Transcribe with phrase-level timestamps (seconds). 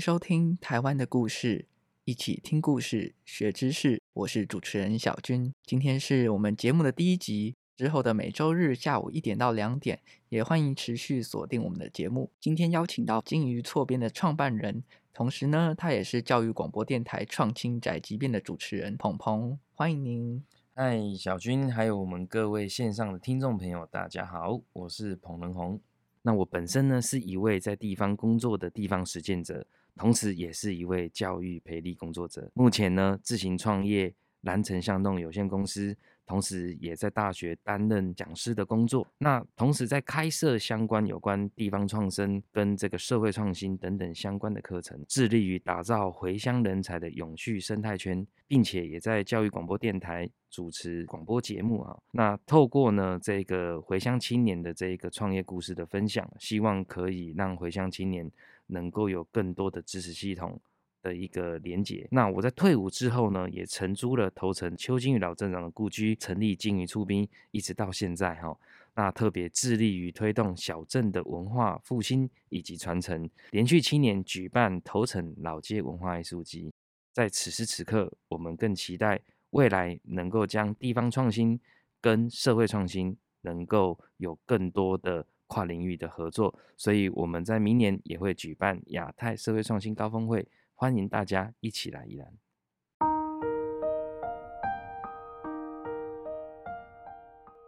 [0.00, 1.58] 收听《台湾的故事》，
[2.06, 4.00] 一起听故事、学知识。
[4.14, 7.54] 我是主持人小军，今天是我们节目的第一集。
[7.76, 12.30] 之后的每周日下午一点到两点，也欢迎持续锁定我们的节目。
[12.40, 20.42] 今天邀请到鲸鱼错编的创办人，同时呢，他也是教育广播电台创青宅急便的主持人鹏鹏，欢迎您。
[20.74, 25.78] 嗨，小军，还有我们各位线上的听众朋友，大家好，我是彭仁宏。
[26.22, 29.66] 那我本身呢，是一位在地方工作的地方实践者，
[30.00, 32.50] 同时也是一位教育培力工作者。
[32.54, 35.94] 目前呢，自行创业蓝城巷弄有限公司。
[36.26, 51.98] 同时也在大学担任讲师的工作，那同时在开设相关有关地方创生跟这个社会创新等等相关的课程，致力于打造回乡人才的永续生态圈，并且也在教育广播电台主持广播节目啊。
[52.12, 58.30] 那透过呢这个回乡青年的这一个创业故事的分享，希望可以让回乡青年
[58.70, 60.60] 能够有更多的支持系统。
[61.02, 62.06] 的一个连接。
[62.10, 68.54] 那我在退伍之后呢，也承租了头城邱金鱼老镇长的故居，成立金鱼出兵，一直到现在哈。
[68.94, 76.70] 那特别致力于推动小镇的文化复兴以及传承，连续七年举办头城老街文化艺术季。
[77.12, 79.18] 在此时此刻，我们更期待
[79.50, 81.58] 未来能够将地方创新
[82.02, 86.58] 跟社会创新能够有更多的跨领域的合作。
[86.76, 90.48] 所以我们在明年也会举办亚太社会创新高峰会。
[90.74, 92.32] 欢迎大家一起来宜兰。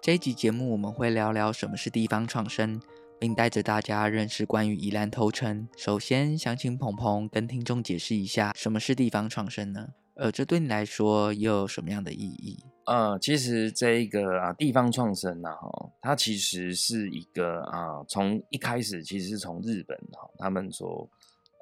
[0.00, 2.80] 这一集节目我们会聊聊什么是地方创生，
[3.20, 5.68] 并带着大家认识关于宜兰头城。
[5.76, 9.90] 首先，想请鹏鹏跟听众解释一下什么是地方创生呢？
[10.14, 12.64] 呃，这对你来说又有什么样的意义？
[12.86, 21.08] 呃，其实这一个啊，地方创生呢，哈，它其实是一个啊，从一开始其实是从日本哈，他们所。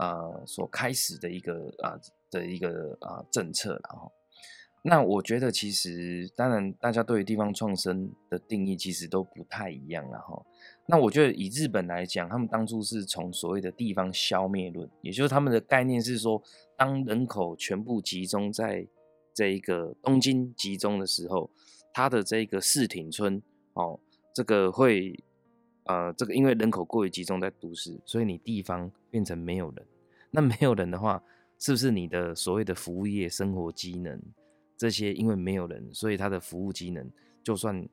[0.02, 1.92] 呃，所开始的一个啊、
[2.30, 4.10] 的一个啊、政策，然后，
[4.80, 10.42] 那我觉得其实当然大家对于地方创生的定义其实都不太一样，然后，
[10.86, 16.42] 那我觉得以日本来讲，他们当初是从所谓的地方消灭论，也就是他们的概念是说，
[16.78, 18.86] 当人口全部集中在
[19.34, 21.50] 这一个东京集中的时候，
[21.92, 23.42] 它的这个四町村
[23.74, 23.98] 哦，
[24.34, 25.18] 这个会。
[25.84, 29.84] 呃，这个因为人口过于集中在都市，所以你地方变成没有人。
[30.30, 31.20] 那没有人的话，
[31.58, 34.20] 是不是你的所谓的服务业、生活机能
[34.76, 37.10] 这些，因为没有人，所以它的服务机能
[37.42, 37.84] 就算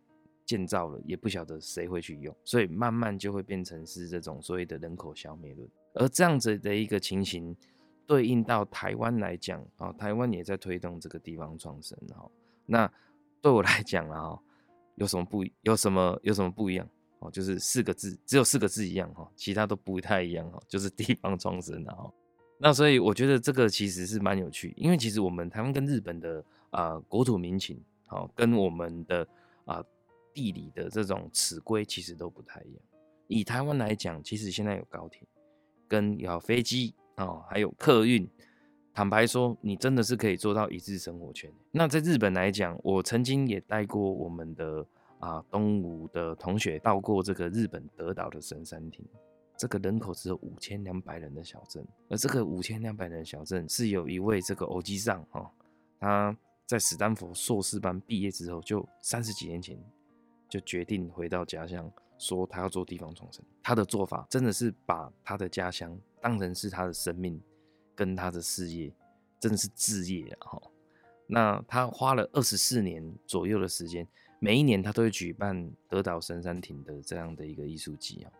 [0.45, 5.67] 建造了，也不晓得谁会去用，所以慢慢就会变成是这种所谓的人口消灭论。
[5.95, 7.55] 而这样子的一个情形，
[8.07, 12.27] 对应到台湾来讲啊，台湾也在推动这个地方创生哈。
[12.65, 12.91] 那
[13.41, 14.39] 对我来讲啊，
[14.95, 16.89] 有什么不有什么有什么不一样？
[17.19, 22.11] 哦，就是四个字，只有四个字一样哈，其他都不太一样哈，就是地方创生的哈。
[22.59, 29.27] 那所以我觉得这个其实是蛮有趣，因为其实我们台湾跟日本的啊、国土民情，好跟我们的
[29.65, 29.83] 啊、
[30.33, 32.81] 地理的这种尺规其实都不太一样。
[33.27, 35.21] 以台湾来讲，其实现在有高铁，
[35.87, 38.27] 跟有飞机哦，还有客运。
[38.93, 41.51] 坦白说，你真的是可以做到一日生活圈。
[41.71, 44.85] 那在日本来讲，我曾经也带过我们的。
[45.19, 49.01] 啊，东吴的同学到过这个日本德岛的神山町，
[49.57, 55.51] 这个人口只有五千两百人的小镇，而这个五千两百人小镇是有一位这个欧吉桑哈，
[55.99, 56.37] 他
[56.67, 59.75] 在史丹佛硕士班毕业之后，就三十几年前
[60.47, 63.43] 就决定回到家乡，说他要做地方创生。
[63.63, 67.41] 他的做法真的是把他的家乡当成是他的生命
[67.95, 68.93] 跟他的事业，
[69.39, 70.61] 真的是志业哈。
[71.27, 74.07] 那他花了二十四年左右的时间。
[74.39, 78.31] 每一年他都会举办德岛神山町的这样的一个艺术季啊，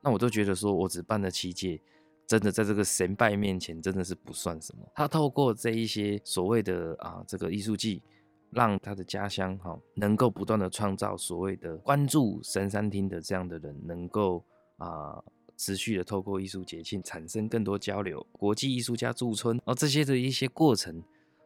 [0.00, 1.80] 那我都觉得说，我只办了七届，
[2.26, 4.84] 真的在这个神拜面前真的是不算什么。
[4.96, 8.02] 他透过这一些所谓的啊这个艺术季，
[8.50, 14.44] 让他的家乡哈能够不断的创造所谓的关注神山町的这样的人，能够
[14.78, 15.22] 啊
[15.56, 21.02] 持续的透过艺术节庆产生更多交流，国际艺术家驻村，而这些的一些过程，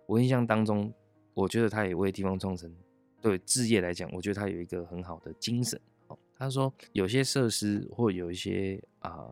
[0.06, 0.93] 我印象当中。
[1.34, 2.69] 我觉得他也为地方创生
[3.22, 5.81] 对置业来讲，我觉得他有一个很好的精神。
[6.08, 9.31] 哦他说有些设施或有一些啊、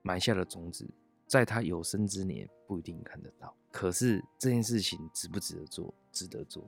[0.00, 0.88] 埋下的种子，
[1.26, 3.54] 在他有生之年不一定看得到。
[3.70, 5.92] 可是这件事情值不值得做？
[6.10, 6.66] 值得做。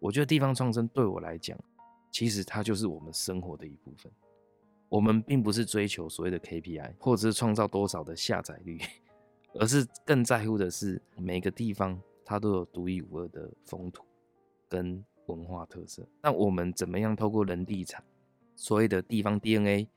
[0.00, 1.56] 我觉得地方创生对我来讲，
[2.10, 4.10] 其实它就是我们生活的一部分。
[4.88, 8.78] 我们并不是追求所谓的 KPI，或者是创造多少的下载率，
[9.60, 14.04] 而是更在乎的是每个地方它都有独一无二的风土
[14.68, 16.06] 跟文化特色。
[16.22, 18.02] 那我们怎么样透过人地产，
[18.56, 19.88] 所谓的地方 DNA，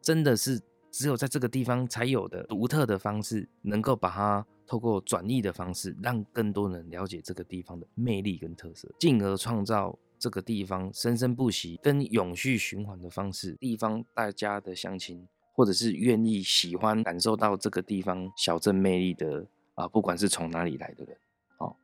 [0.00, 0.60] 真的是
[0.92, 9.98] 只有在这个地方才有的独特的方式，能够把它透过转译的方式，让更多人了解这个地方的魅力跟特色，进而创造。
[10.18, 21.16] 这个地方生生不息、跟永续循环的方式，地方大家的乡亲，或者是愿意喜欢感受到这个地方小镇魅力的啊，不管是从哪里来的人，
[21.58, 21.76] 哦，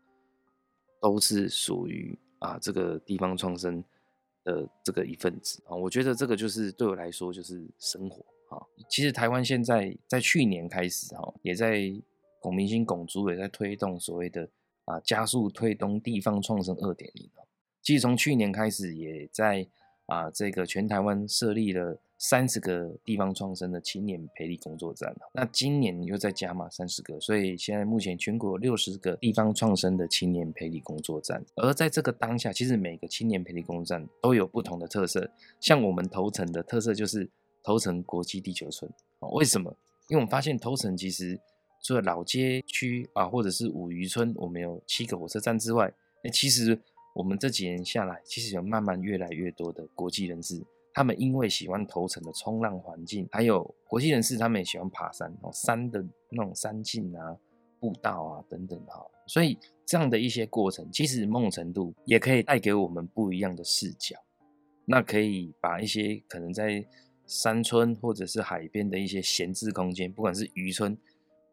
[1.01, 3.85] 都是属于啊这个地方创生
[4.45, 5.77] 的这个一份子啊。
[5.77, 8.25] 我觉得这个就是对我来说就是生活
[8.55, 8.61] 啊。
[8.89, 11.93] 其实台湾现在在去年开始哈，也在
[12.41, 14.49] 龚明鑫龚主委在推动所谓的
[14.87, 17.31] 啊加速推动地方创生二点零。
[17.83, 19.67] 其实从去年开始，也在
[20.07, 25.13] 啊这个全台湾设立了三十个地方创生的青年培力工作站。
[25.35, 31.45] 那今年又再加码三十个，所以现在目前全国六十个地方创生的青年培力工作站。
[31.57, 35.29] 而在这个当下，其实每个青年培力工作站都有不同的特色。
[35.59, 37.29] 像我们头城的特色就是
[37.65, 38.89] 头城国际地球村。
[39.33, 39.77] 为什么？
[40.07, 41.41] 因为我们发现头城其实
[41.83, 45.93] 除了老街区啊，或者是五渔村，我们有七个火车站之外，
[46.23, 46.79] 那其实。
[47.15, 50.63] 我们这几年下来，其实有慢慢越来越多的国际人士，
[50.95, 57.37] 他们因为喜欢头城的冲浪环境，还有国际人士他们也喜欢爬山，哦，山的那种山径啊、
[57.79, 64.17] 步道啊等等哈，所以这样的一些过程，其实某种程度也可以带给我们不一样的视角，
[64.87, 66.83] 那可以把一些可能在
[67.27, 70.97] 山村或者是海边的一些闲置空间，不管是渔村，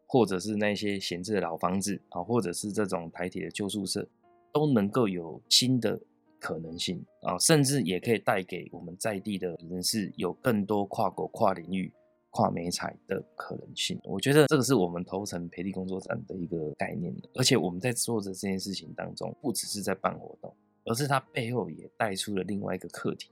[0.06, 4.08] 或者是那些闲置的老房子啊，或者是这种台铁的旧宿舍。
[4.52, 6.00] 都能够有新的
[6.38, 11.92] 可能性啊，甚至也可以带给我们在地的人士有更多跨国、跨领域、
[12.30, 14.00] 跨媒材的可能性。
[14.04, 20.54] 我觉得这个是我们头层培力工作站的一个概念，而且我们在做的这件事情当中，不只是在办活动，
[20.84, 23.30] 而是它背后也带出了另外一个课题，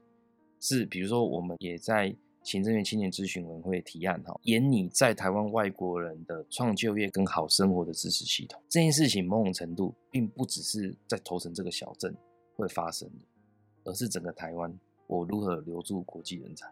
[0.59, 2.15] 是比如说我们也在。
[2.49, 8.59] 行政院青年咨询委员会提案哈，研拟在台湾外国人的创就业跟好生活的支持系统。
[8.67, 12.11] 这件事情某种程度并不只是在头城这个小镇
[12.55, 14.75] 会发生的，而是整个台湾
[15.05, 16.67] 我如何留住国际人才，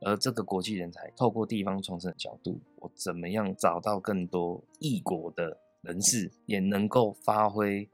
[0.00, 7.88] 而这个国际人才透过地方创生的角度，我怎么样找到更多异国的人士，也能够发挥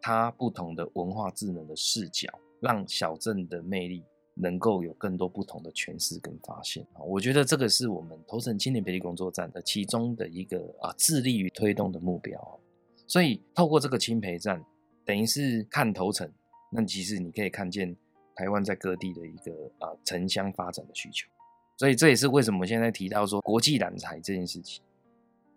[0.00, 4.02] 他不同的文化智能的视角，让小镇的魅力。
[4.40, 12.60] 能够有更多不同的诠释跟发现啊，我觉得这个是我们头城青年培力工作站的其中的一个啊，致力于推动的目标。
[13.06, 14.64] 所以透过这个青培站，
[15.04, 16.30] 等于是看头城，
[16.70, 17.96] 那其实你可以看见
[18.34, 21.28] 台湾在各地的一个啊城乡发展的需求。
[21.76, 24.82] 所以这也是为什么现在提到说国际揽才这件事情，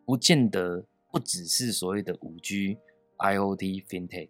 [0.05, 2.77] 不见得不只是所谓的五 G、
[3.17, 4.29] IoT、FinTech，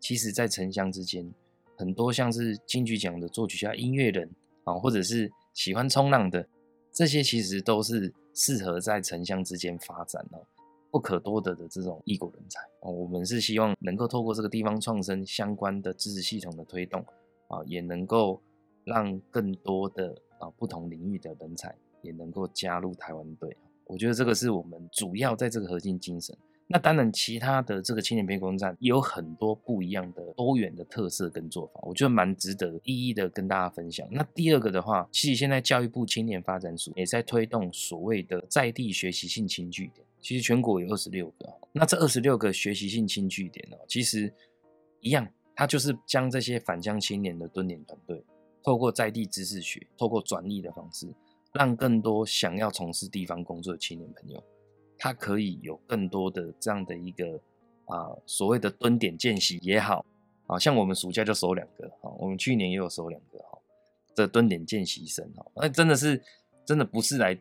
[0.00, 1.32] 其实在城乡之间。
[1.80, 4.30] 很多像是金曲奖的作曲家、音乐人
[4.64, 6.46] 啊，或者是喜欢冲浪的，
[6.92, 10.44] 这些其实都是适合在城乡之间发展哦，
[10.90, 12.92] 不可多得的这种异国人才哦。
[12.92, 17.00] 我们是希望能够透过这个地方创生相关的知识系统的推动
[17.48, 18.38] 啊，也能够
[18.84, 23.56] 让更多的啊不同领域的人才也能够加入台湾队。
[23.86, 26.36] 我觉得这个是我们主要在这个核心精神。
[26.72, 34.06] 那当然，其他的这个青年培力工作站也有很多不一样的多元的特色跟做法，我觉得蛮值得一一的跟大家分享。
[34.08, 41.52] 那第二个的话，其实现在教育部青年发展署也在推动所谓的在地学习性轻据点，其实全国有二十六个。
[41.72, 44.32] 那这二十六个学习性轻据点呢，其实
[45.00, 48.24] 一样，它就是将这些返乡青年的蹲点团队，
[48.62, 51.08] 透过在地知识学，透过转译的方式，
[51.52, 54.40] 让更多想要从事地方工作的青年朋友。
[55.02, 57.40] 它可以有更多的这样的一个
[57.86, 60.04] 啊，所谓的蹲点见习也好
[60.46, 63.58] 啊，像我们暑假就收两个啊，我们去年也有收两个哈，
[64.14, 66.22] 这蹲点见习生哦，那真的是
[66.66, 67.36] 真的不是来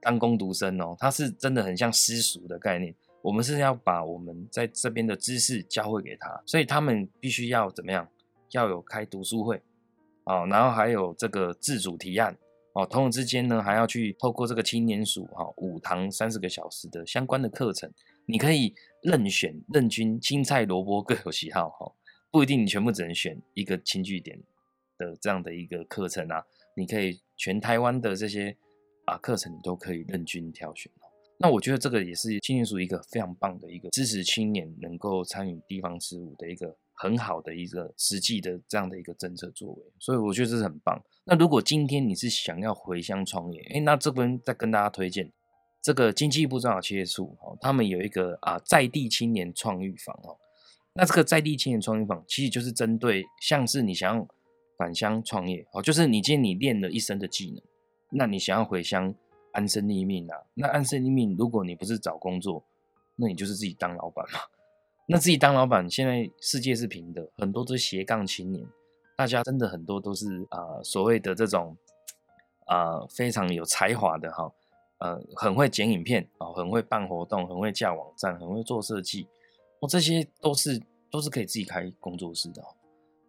[0.00, 8.08] 当工读生哦，他是真的很像私塾的概念，我们是要把我们在这边的知识教会给他，所以他们必须要怎么样，
[8.52, 9.60] 要有开读书会
[10.22, 12.38] 啊，然后还有这个自主提案。
[12.80, 17.92] 哦，同时之间呢，还要去透过这个青年署哈五堂三十个小时的相关的课程，
[18.24, 21.92] 你可以任选任君，青菜萝卜各有喜好哈。
[22.30, 24.40] 不一定你全部只能选一个轻据点
[24.96, 26.42] 的这样的一个课程啊，
[26.74, 28.56] 你可以全台湾的这些
[29.04, 30.90] 啊课程你都可以任君挑选。
[31.36, 41.02] 那我觉得这个也是青年署一个非常棒的一个支持青年能够参与地方事务的一个很好的一个实际的这样的一个政策作为，所以我觉得这是很棒。
[41.24, 45.32] 那如果今天你是想要回乡创业，哎，那这边再跟大家推荐
[45.80, 50.36] 这个经济部中小企业处哦，他们有一个啊在地青年创育坊哦。
[50.92, 54.28] 那这个在地青年创育坊其实就是针对像是你想要
[54.76, 57.62] 返乡创业哦，就是你今天你练了一身的技能，
[58.10, 59.14] 那你想要回乡。
[59.52, 62.62] 安身立命啊，那安身立命，如果你不是找工作，
[63.16, 64.38] 那你就是自己当老板嘛。
[65.12, 68.64] 那自己当老板，现在世界是平的，很多都是斜杠青年，
[69.16, 71.76] 大家真的很多都是啊、所谓的这种
[72.66, 74.48] 啊、非常有才华的哈，
[74.98, 79.26] 呃，很会剪影片啊，很会办活动，很会架网站，很会做设计，
[79.80, 82.62] 哦，这些都是都是可以自己开工作室的。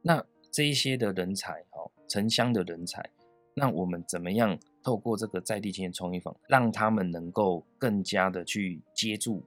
[0.04, 3.04] 那这一些的人才哦，城乡的人才，
[3.56, 4.56] 那我们怎么样？
[4.84, 9.44] 透过这个在地青年创育坊，让他们能够更加的去接住，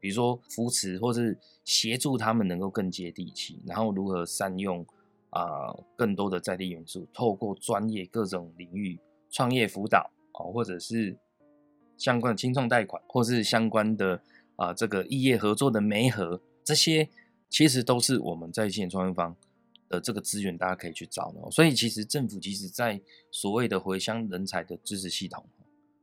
[0.00, 4.84] 比如说扶持或是协助他们能够更接地气，然后如何善用
[5.30, 8.98] 啊、更多的在地元素，透过专业各种领域
[9.30, 11.16] 创业辅导哦，或者是
[11.96, 14.22] 相关的青创贷款，或是相关的
[14.56, 17.08] 啊、这个异业合作的媒合，这些
[17.48, 19.36] 其实都是我们在线创业方。
[19.90, 21.50] 的这个资源，大家可以去找的。
[21.50, 23.00] 所以，其实政府其实在
[23.30, 25.42] 所谓的回乡人才的支持系统，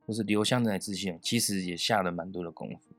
[0.07, 2.94] 或是留乡人才支持系统，其实也下了蛮多的功夫。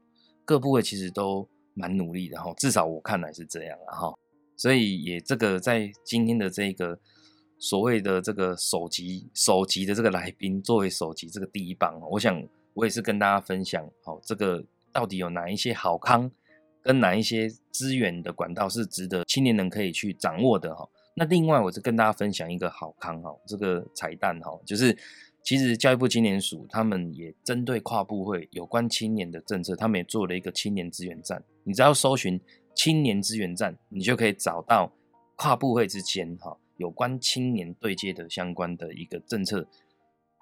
[0.47, 4.15] 各部位其实都蛮努力的哈，至少我看来是这样了哈。
[4.57, 6.99] 所以，也这个在今天的这个
[7.59, 16.31] 所谓的这个首集首集的这个来宾，作为首集这个第一棒，我想我也是跟大家分享，好，这个到底有哪一些好康。
[16.83, 20.89] 跟哪一些资源的管道是值得青年人可以去掌握的哈？
[21.17, 24.97] 那另外，我是跟大家分享一个好康哈，这个彩蛋哈，就是
[25.47, 31.41] 其实教育部青年署他们也针对跨部会有关青年的政策，他们也做了一个青年资源站。
[31.63, 32.41] 你只要搜寻
[32.75, 34.93] 青年资源站，你就可以找到
[35.37, 39.65] 跨部会之间哈有关青年对接的相关的一个政策。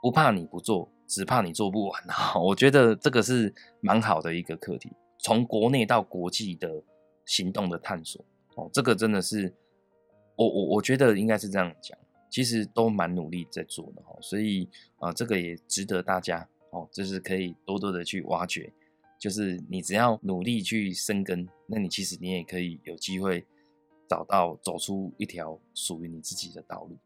[0.00, 2.40] 不怕你不做，只怕你做不完哈。
[2.40, 4.90] 我觉得这个是蛮好的一个课题。
[5.18, 6.82] 从国内到国际的
[7.26, 9.54] 行动的探索，哦，这个真的是
[10.36, 11.98] 我我我觉得应该是这样讲，
[12.34, 18.72] 其实都蛮努力在做的哈，所以啊，这个也值得大家哦，就是可以多多的去挖掘，
[19.20, 23.46] 就是你只要努力去深耕，那你其实你也可以有机会
[24.08, 26.98] 找到走出一条属于你自己的道路。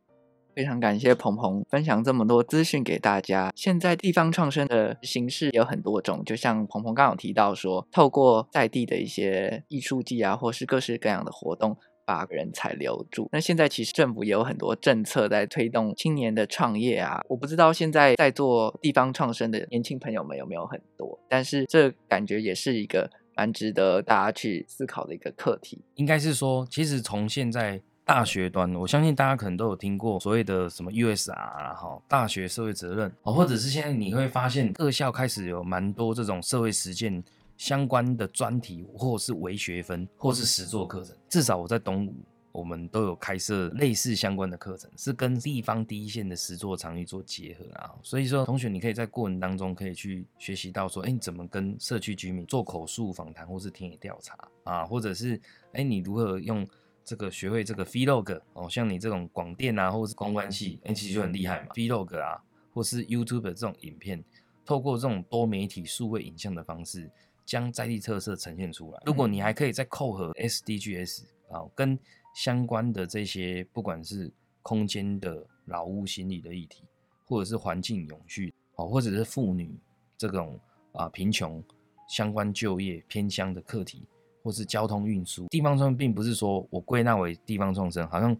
[0.55, 3.53] 非常感谢鹏鹏分享这么多资讯给大家。
[3.55, 11.77] 现在地方创生的形式有很多种，就像鹏鹏刚刚有提到说，透过在地的一些艺术季啊，或是各式各样的活动，
[12.09, 13.29] 把人才留住。
[13.31, 17.21] 那现在其实政府也有很多政策在推动青年的创业啊。
[17.29, 25.79] 我不知道现在在做地方创生的年轻朋友们有没有很多，但是这感觉也是一个蛮值得大家去思考的一个课题。
[25.97, 27.83] 应该是说，其实从现在。
[28.09, 37.23] 大学端，我相信大家可能都有听过所谓的什么 USR 哈，大学社会责任哦，或者是现在你会发现各校开始有蛮多这种社会实践
[37.59, 41.15] 相关的专题，或是微学分，或是实作课程。
[41.29, 42.15] 至少我在东吴，
[42.53, 47.95] 我们都有开设类似相关的课程，是跟地方第一线的实作场域做结合啊。
[48.03, 55.39] 所以说，同学你可以在过程当中可以去学习到说，哎，你怎么跟社区居民做口述访谈，或是田野调查啊，或者是
[55.73, 56.67] 哎，你如何用。
[57.05, 61.69] 这个学会这个 Vlog 哦，像你这种广电啊，或者是公关系，哎，其实就很厉害嘛。
[61.73, 62.39] Vlog 啊，
[62.75, 64.23] 或是 YouTube 这种影片，
[64.63, 67.11] 透过这种多媒体数位影像的方式，
[67.49, 69.03] 将在地特色呈现出来。
[69.07, 71.99] 如果你还可以再扣合 SDGs 啊，跟
[72.35, 76.85] 相关的这些，不管是空间的老屋心理的议题，
[77.25, 79.75] 或者是环境永续哦，或者是妇女
[80.19, 80.61] 这种
[80.93, 81.65] 啊贫穷
[82.07, 84.07] 相关就业偏乡的课题。
[84.41, 88.35] 或是交通运输，地方创生并不是说我归纳为地方创生，好像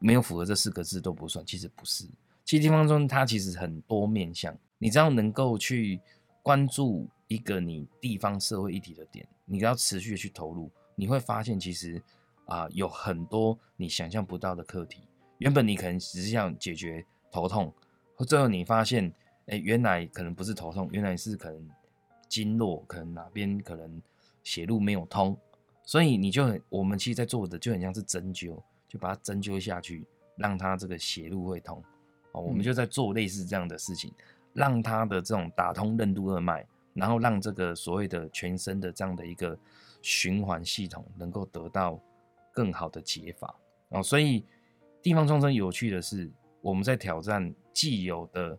[0.00, 1.44] 没有符合这四个字都不算。
[1.46, 2.04] 其实不是，
[2.44, 4.56] 其实地方创生它其实很多面向。
[4.78, 6.00] 你只要能够去
[6.42, 12.00] 关注一个你地方社会议题的点，你要持续的去投入，你会发现其实
[12.46, 15.02] 啊、呃、有很多你想象不到的课题。
[15.38, 17.72] 原本你可能只是想解决头痛，
[18.26, 19.06] 最后你发现，
[19.46, 21.68] 哎、欸，原来可能不是头痛，原来是可能
[22.28, 24.02] 经络，可能哪边可能。
[24.46, 25.34] 血路没有通，
[25.84, 31.82] 所以你就很，我们其实在做的就很像是针灸，就把它针灸下去，让它这个血路会通。
[32.32, 34.12] 哦，我们就在做类似这样的事情，
[34.52, 36.62] 让它的这种打通任督二脉，
[36.94, 39.58] 然后让这个所谓的全身的这样的一个
[40.00, 42.00] 循环系统能够得到
[42.52, 43.54] 更好的解法
[43.90, 44.02] 哦。
[44.02, 44.44] 所以
[45.02, 46.30] 地方创生有趣的是，
[46.62, 48.58] 我们在挑战既有的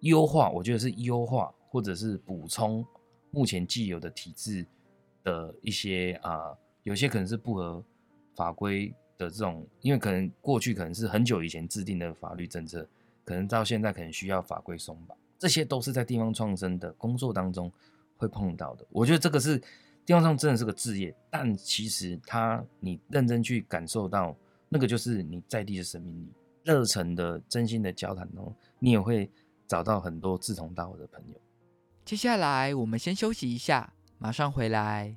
[0.00, 2.86] 优化，我觉得是优化或者是补充
[3.30, 4.66] 目前既有的体制
[5.22, 7.84] 的一些啊、有些可能是不合
[8.34, 12.88] 法规的这种，因为可能过去可能是很久以前制定的法律政策，
[13.24, 17.70] 可能到现在可能需要法规松绑，这些都是在地方创生的工作当中
[18.16, 18.86] 会碰到的。
[18.90, 19.58] 我觉得这个是
[20.04, 24.36] 地方上真的是个志业，但其实它你认真去感受到，
[24.68, 26.32] 那个就是你在地的生命力、
[26.64, 29.30] 热忱的、真心的交谈中，你也会
[29.66, 31.40] 找到很多志同道合的朋友。
[32.04, 35.16] 接下来我们先休息一下，马上回来。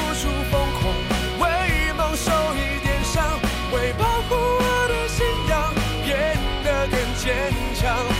[7.81, 8.10] 坚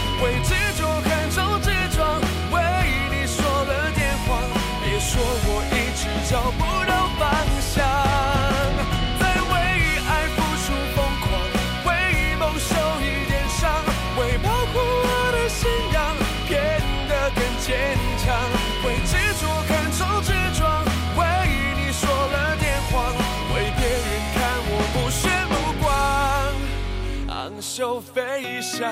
[28.14, 28.92] 飞翔。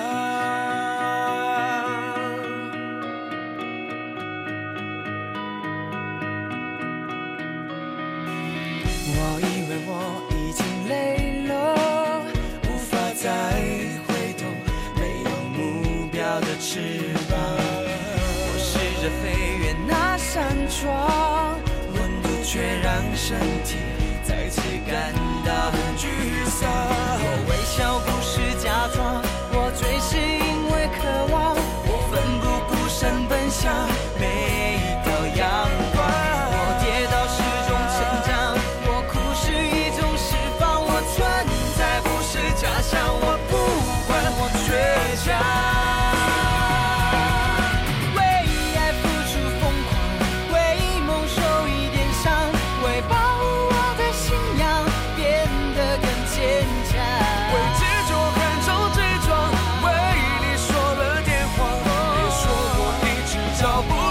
[9.12, 9.90] 我以为我
[10.30, 11.52] 已经累了，
[12.64, 13.28] 无法再
[14.06, 14.42] 回头，
[14.96, 15.58] 没有目
[16.10, 16.80] 标的翅
[17.28, 17.36] 膀。
[18.42, 18.70] 我试
[19.02, 19.22] 着飞
[19.58, 21.60] 越那扇窗，
[21.92, 23.76] 温度却让身体
[24.90, 25.14] 感
[25.46, 26.68] 到很沮丧。
[26.68, 28.50] 我微笑不是。
[28.62, 29.22] 假装
[63.62, 64.09] 为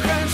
[0.00, 0.27] 执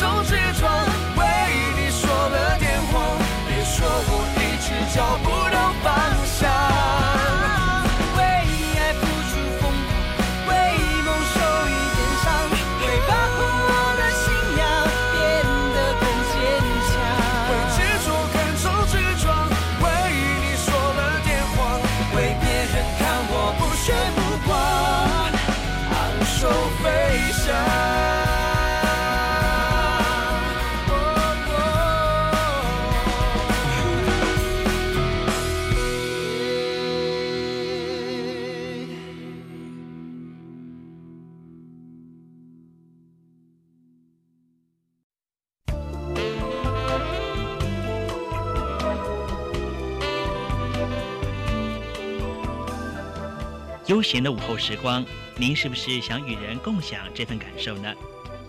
[54.04, 55.04] 闲的午后时光，
[55.36, 57.92] 您是不是想与人共享这份感受呢？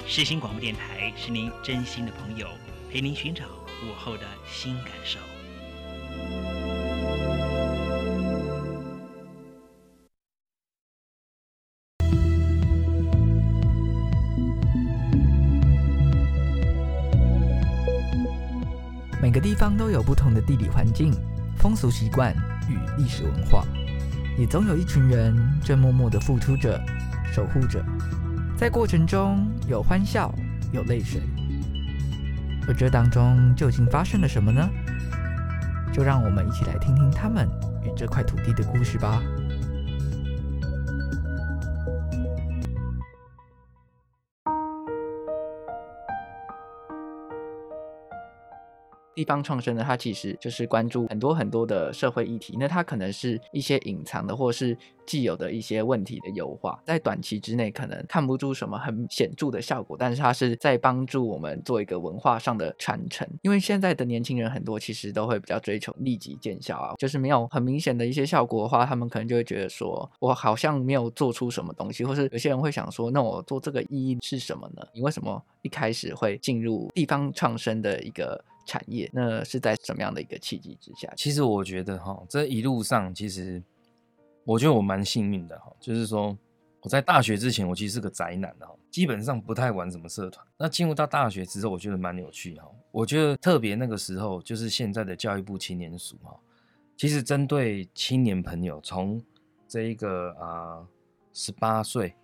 [0.05, 2.47] 世新广播电台是您真心的朋友，
[2.91, 5.17] 陪您寻找午后的新感受。
[19.21, 21.11] 每个地方都有不同的地理环境、
[21.57, 22.31] 风俗习惯
[22.69, 23.65] 与历史文化，
[24.37, 26.79] 也总有一群人正默默的付出着、
[27.33, 27.83] 守护着，
[28.57, 30.33] 在过程中有欢笑，
[30.71, 31.21] 有泪水。
[32.67, 34.67] 而这当中究竟发生了什么呢？
[35.93, 37.47] 就让我们一起来听听他们
[37.83, 39.21] 与这块土地的故事吧。
[49.15, 52.57] 地方创生呢，它其实就是关注很多很多的社会议题。
[52.59, 63.27] 那它可能是一些隐藏的，或是既有的一些问题的优化，在短期之内可能看不出什么很显著的效果，但是它是在帮助我们做一个文化上的传承。
[63.41, 74.85] 因为现在的年轻人很多其实都会比较追求立即见效啊，就是没有很明显的一些效果的话，他们可能就会觉得说，我好像没有做出什么东西，或是有些人会想说，那我做这个意义是什么呢？
[74.93, 81.13] 你为什么一开始会进入地方创生的一个产业，那是在什么样的一个契机之下？
[81.15, 83.61] 其实我觉得哈，这一路上其实
[84.43, 86.35] 我觉得我蛮幸运的哈，就是说
[86.81, 90.45] 我在大学之前，我其实是个宅男的哈，基本上不太玩什么社团。
[90.57, 92.69] 那进入到大学之后，我觉得蛮有趣哈。
[92.91, 96.35] 我觉得特别那个时候，就是现在的教育部青年署哈，
[96.97, 99.23] 其实针对青年朋友，从
[99.67, 100.83] 这一个啊
[101.33, 102.15] 十八岁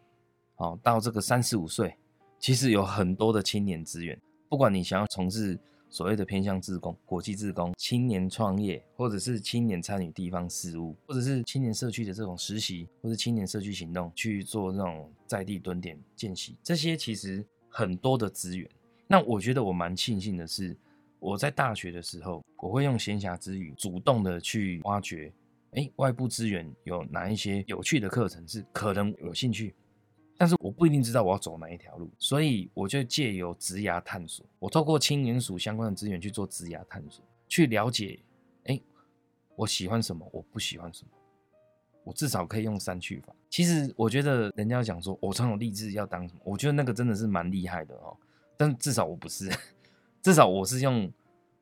[0.56, 1.96] 哦到这个三十五岁，
[2.40, 5.60] 其实有很多的青年资源，不管你想要从事。
[5.92, 18.68] 所谓的偏向自工、国际自工、青年创业，或者是青年参与地方事务，或者是青年社区的这种实习，或者青年社区行动去做那种在地蹲点见习，这些其实很多的资源。
[19.06, 20.74] 那我觉得我蛮庆幸的是，
[21.20, 25.30] 我在大学的时候，我会用闲暇之余，主动的去挖掘，
[25.72, 29.76] 哎，外部资源有哪一些有趣的课程是可能有兴趣。
[30.42, 38.20] 但是我不一定知道我要走哪一条路，所以我就借由职涯探索，我透过青年署相关的资源去做职涯探索，去了解，
[38.64, 38.82] 哎，
[39.56, 41.12] 我喜欢什么，我不喜欢什么，
[42.04, 43.32] 我至少可以用删去法。
[43.52, 48.18] 其实我觉得人家讲说我从有立志要当什么，我觉得那个真的是蛮厉害的哦。
[48.58, 49.48] 但至少我不是，
[50.24, 51.08] 至少我是用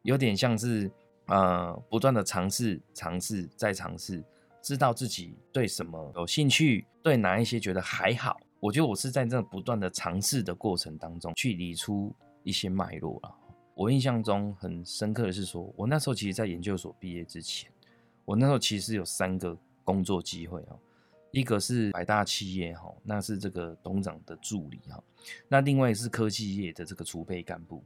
[0.03, 0.89] 有点像是
[1.25, 4.23] 呃不断的尝试、尝试再尝试，
[4.61, 8.39] 知道自己对什么有兴趣，对哪一些觉得还好。
[8.59, 13.33] 我觉得我是在这不断的尝试的过程当中去理出一些脉络了。
[13.73, 17.71] 我印象中很深刻的是说，我那时候其实，在研究所毕业之前，
[18.25, 20.77] 我那时候其实有三个工作机会哦，
[21.31, 25.01] 一个是百大企业哈，那是这个董事长的助理哈，
[25.47, 27.81] 那另外是科技业的这个储备干部，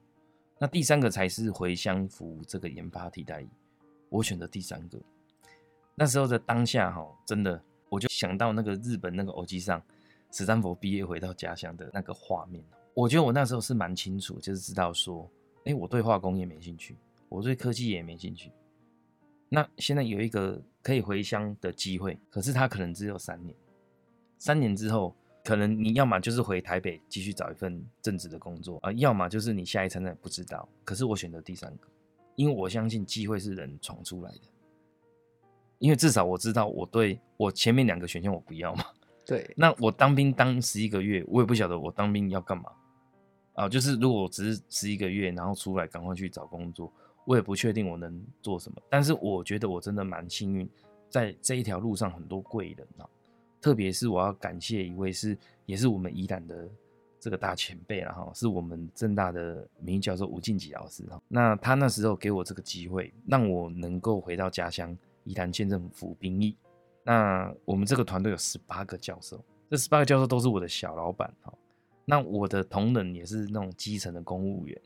[0.57, 3.45] 那第三个才是回乡服务这个研发替代。
[4.09, 4.99] 我选择第三个。
[5.93, 9.79] 那时候的当下哈，真的我就想到那个日本那个耳机上。
[10.33, 12.65] 史丹佛毕业回到家乡的那个画面，
[12.95, 15.29] 我觉得我那时候是蛮清楚，就是知道说，
[15.65, 16.97] 哎，我对化工也没兴趣，
[17.29, 18.51] 我对科技也没兴趣。
[19.47, 23.55] 那现在有一个可以回乡的机会，可是他可能只有三年，
[24.39, 30.67] 三年之后，可能你要么就是回台北继续找一份正职的工作啊，要么就是你下一餐呢不知道。
[30.83, 31.87] 可是我选择第三个，
[32.35, 34.41] 因为我相信机会是人闯出来的，
[35.77, 38.83] 因为至少我知道我对我前面两个选项我不要嘛。
[39.25, 42.65] 对，那我当兵当十一个月，我也不晓得我当兵要干嘛
[43.53, 43.69] 啊。
[43.69, 46.91] 就是如果我只是十一个月，然后出来赶快去找工作，
[47.25, 48.81] 我也不确定我能做什么。
[48.89, 50.69] 但是我觉得我真的蛮幸运，
[51.09, 53.07] 在这一条路上很多贵人啊，
[53.61, 56.67] 特别是我要感谢一位是也是我们宜兰的
[57.17, 61.21] 这个大前辈了哈，是我们政大的名誉教授吴敬吉老师哈。
[61.29, 66.57] 那他那时候给我这个机会，让我能够回到家乡宜兰县政府服兵役。
[67.03, 71.53] 那我们这个团队有十八个教授，这十八个教授都是我的小老板哈。
[72.05, 74.81] 那我的同仁也是那种基层的公务员、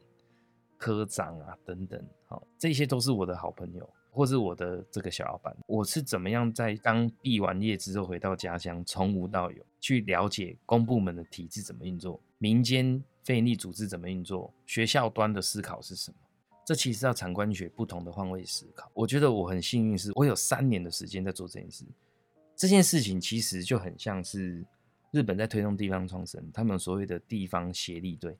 [0.77, 5.55] 科长啊等等，好，这些都是我的好朋友，或是我的这个小老板。
[5.67, 16.17] 我是怎么样在刚毕完业之后回到家乡，从无到有，去了解公部门的体制怎么运作，民间非营利组织怎么运作，学校端的思考是什么？
[16.65, 18.91] 这其实要产官学不同的换位思考。
[18.93, 21.85] 我觉得我很幸运，是我有三年的时间在做这件事。
[22.57, 24.65] 这件事情其实就很像是
[25.11, 28.35] 日本在推动地方创生，他们所谓的地方协力队，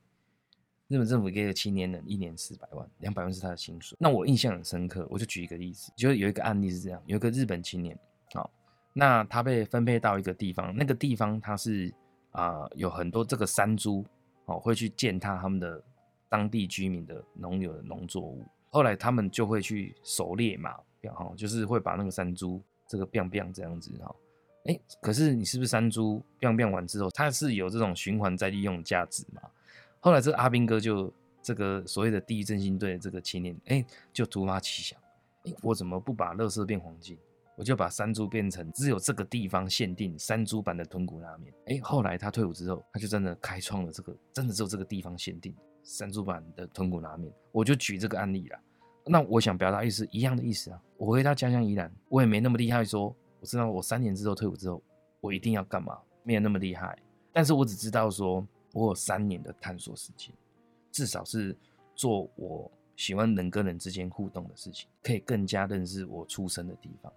[0.88, 3.96] 日本政府给了青年人一年四百万，两百万是他的薪水。
[4.00, 7.96] 那我印象很深刻，我就举一个例子，就有一个案例是这样：有一个日本青年，
[8.34, 8.50] 好，
[8.92, 11.94] 那他被分配到一个地方，那个地方他是
[12.32, 14.04] 啊、有很多这个山猪
[14.44, 15.82] 哦会去践踏他们的
[16.28, 18.44] 当地居民的农友的农作物。
[18.70, 24.16] 后来他们就会去狩猎嘛，然后，就是会把那个山猪这个 biang biang 这样子哈，
[24.64, 29.42] 哎，可是你是不是山猪 biang biang 完之后，它是有这种循环再利用价值嘛？
[30.00, 34.98] 后来这阿兵哥就这个所谓的地域振兴队的这个青年，哎，就突发奇想，
[35.44, 37.16] 哎，我怎么不把乐色变黄金？
[37.56, 41.52] 我就把山猪变成只有这个地方限定山猪版的豚骨拉面。
[41.66, 45.54] 哎，后来他退伍之后，他就真的开创了这个真的只有这个地方限定。
[45.82, 48.58] 山猪版的豚骨拉面，我就举这个案例了。
[49.08, 50.82] 那我想表达意思一样的意思啊。
[50.96, 54.82] 我回到家乡宜兰，我也没那么厉害说，我知道我三年之后退伍之后，
[55.20, 56.98] 我一定要干嘛，没有那么厉害。
[57.32, 60.34] 但是我只知道说，我有三年的探索时间，
[60.90, 61.56] 至少是
[61.94, 67.12] 做我喜欢人跟人之间互动的事情，可以更加认识我出生的地方，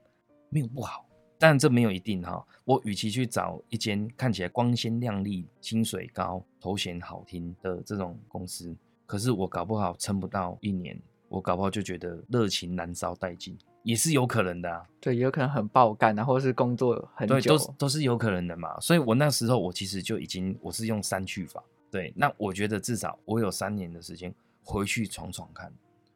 [0.50, 1.06] 没有不好。
[1.40, 2.46] 但这没有一定哈。
[2.66, 8.78] 我与其去找一间看起来光鲜亮丽、薪水高、头衔好听的这种公司，
[9.08, 14.84] 可是我搞不好撑不到一年，我搞不好就觉得热情燃烧殆尽，也是有可能的啊。
[15.00, 18.78] 对，有可能很爆干，然后是工作很久，对，都是都是有可能的嘛。
[18.82, 21.64] 所以我那时候我其实就已经我是用删去法。
[21.90, 25.72] 对，那我觉得至少我有三年的时间回去闯闯看，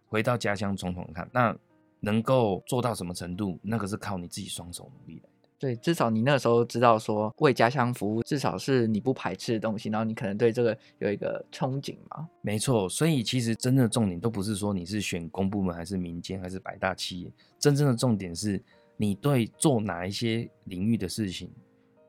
[0.07, 1.29] 回到家乡闯闯看。
[1.31, 1.55] 那
[2.01, 3.57] 能够做到什么程度？
[3.63, 5.29] 那个是靠你自己双手努力的。
[5.57, 12.27] 对，至少你那时候知道说为家乡服务，至少是你不排斥的东西，然后你可能对这个有一个憧憬嘛。
[12.41, 18.61] 没错，所以其实真正的重点都不是说你是选公部门还是民间还是百大企业，真正的重点是
[18.97, 21.49] 你对做哪一些领域的事情，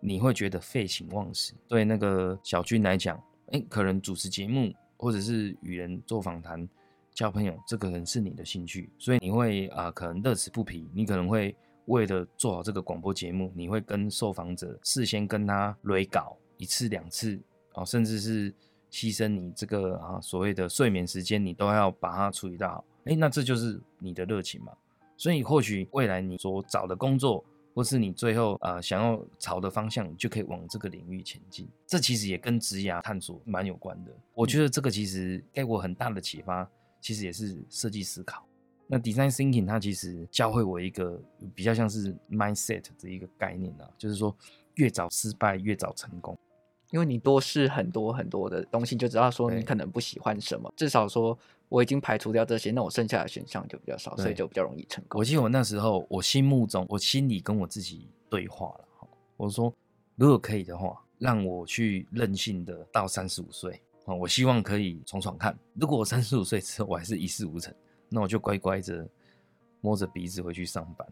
[0.00, 1.54] 你会觉得废寝忘食。
[1.68, 6.68] 对那个小军来讲，哎，可能主持节目或者是与人做访谈。
[7.14, 10.86] 交朋友，这个人是你的兴趣，所以你会啊、可能乐此不疲。
[10.92, 11.56] 你可能会
[11.86, 17.40] 为了做好这个广播节目，你会跟受访者事先跟他垒稿一次两次、
[17.74, 18.52] 哦，甚至是
[18.90, 22.84] 牺牲你这个啊所谓的睡眠时间，你都要把它处理到好。
[23.04, 24.72] 诶，那这就是你的热情嘛。
[25.16, 27.44] 所以或许未来你所找的工作，
[27.74, 31.68] 或是你最后啊、想要朝的方向，就可以往这个领域前进。
[31.86, 34.12] 这其实也跟职涯探索蛮有关的。
[34.34, 36.68] 我觉得这个其实给我很大的启发。
[36.98, 38.44] 其实也是设计思考。
[38.86, 41.20] 那 design thinking 它其实教会我一个
[41.54, 44.34] 比较像是 mindset 的一个概念啊，就是说
[44.74, 46.38] 越早失败越早成功。
[46.92, 50.72] 因为你多试很多很多的东西，就知道说你可能不喜欢什么。
[50.76, 51.36] 至少说
[51.68, 55.18] 我已经排除掉这些，那我剩下的选项就比较少，所以就比较容易成功。
[55.18, 59.74] 我记得我那时候，我心目中，我心里跟我自己对话了，我说
[60.14, 63.82] 如果可以的话，让我去任性的到三十五岁。
[64.04, 65.58] 啊，我希望可以闯闯看。
[65.74, 67.74] 如果我三十五岁之后我还是一事无成，
[68.08, 69.06] 那我就乖乖着
[69.80, 71.06] 摸着鼻子回去上班。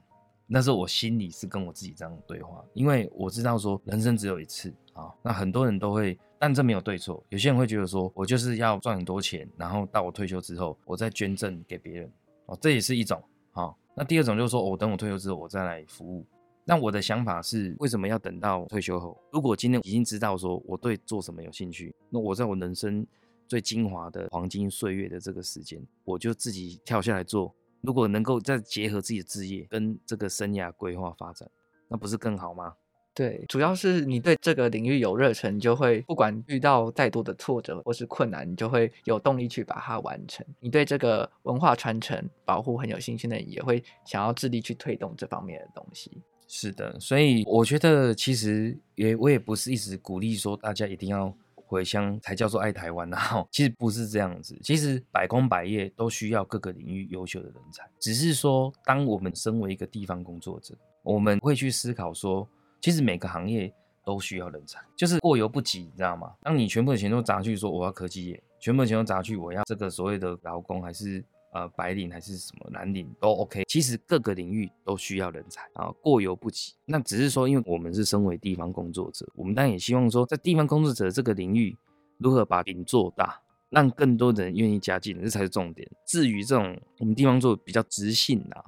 [0.47, 5.11] 那时候我心里是跟我自己这样对话，因为我知道说人生只有一次啊。
[5.23, 7.25] 那很多人都会，但这没有对错。
[7.31, 12.13] 有些人会觉得说，我就是要赚很多钱，然后到我退休之后，我再捐赠给别人。
[12.47, 13.23] 哦，这也是一种。
[13.53, 16.25] 好，那第二种就是说，我等我退休之后，我再来服务。
[16.67, 19.19] 那我的想法是，为什么要等到退休后？
[19.33, 23.07] 如果今天已经知道说我对做什么有兴趣，那我在我人生
[23.47, 27.55] 最精华的黄金岁月的这个时间，我就自己跳下来做。
[27.83, 31.49] 如果能够再结合自己的职业跟这个生涯规划发展，
[31.89, 32.75] 那不是更好吗？
[33.13, 40.45] 对，主要是你对这个领域有热忱，就会不管遇到再多的挫折或是困难，你就会有动力去把它完成。
[40.59, 46.11] 你对这个文化传承保护很有信心的人，也会想要致力去推动这方面的东西。
[46.49, 51.33] 是的，所以我觉得其实也我也不是一直鼓励说大家一定要
[51.75, 54.57] 回乡才叫做爱台湾，然 后其实不是这样子。
[54.63, 62.49] 其实百工百业都需要各个领域优秀的人才，只是说当我们身为一个地方工作者，我们会去思考说，
[62.81, 63.73] 其实每个行业
[64.05, 66.33] 都需要人才，就是过犹不及，你知道吗？
[66.43, 71.25] 当你全部的钱都砸去说我要科技业，全部的钱都砸去我要这个所谓的劳工还是。
[71.55, 76.73] 呃，白领还是什么蓝领都 OK，其实各个领域都需要人才啊，过犹不及。
[76.85, 81.77] 那只是说，因为我们是身为地方工作者，我们当然也希望说，在地方工作者这个领域，
[82.19, 83.41] 如何把饼做大，
[83.71, 85.89] 让更多人愿意加进，这才是重点。
[86.05, 88.61] 至于这种我们地方做比较直性啊，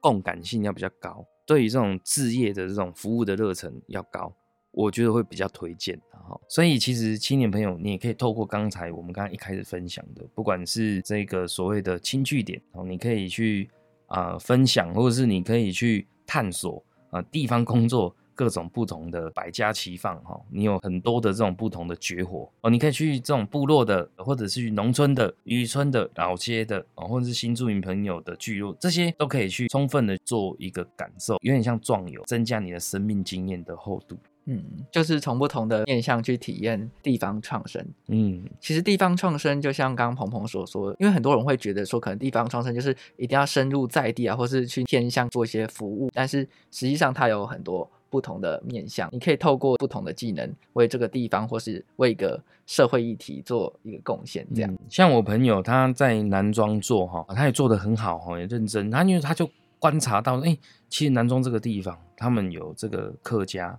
[0.00, 4.32] 共感性要比较高，对于这种置业的这种服务的热忱要高。
[4.72, 6.00] 我觉得会比较推荐，
[6.48, 13.68] 所以其实青年朋友，你也可以透过刚才我们刚刚一开始分享的，不管是这个所谓的轻据点，你可以去
[14.06, 34.16] 啊、分享，或者是你可以去探索啊、地方工作各种不同的百家齐放哈，你有很多的这种不同的绝活哦，你可以去这种部落的，或者是农村的、渔村的、老街的啊，或者是新住民朋友的聚落，这些都可以去充分的做一个感受，有点像壮游，增加你的生命经验的厚度。
[34.52, 37.86] 嗯，就是从不同的面向去体验地方创生。
[38.08, 46.40] 嗯，其实地方创生就像刚刚鹏鹏所说，因为很多人会觉得说，可能地方创生就是一定要深入在地啊，或是去偏向做一些服务，但是
[46.72, 54.44] 实际上它有很多不同的面向，你可以透过不同的技能为这个地方或是为一个社会议题做一个贡献。
[54.52, 58.90] 这样、嗯，像我朋友他在南庄做哈，他也做得很好哈，也认真。
[58.90, 60.58] 他因为他就观察到，哎、欸，
[60.88, 63.78] 其实南庄这个地方，他们有这个客家。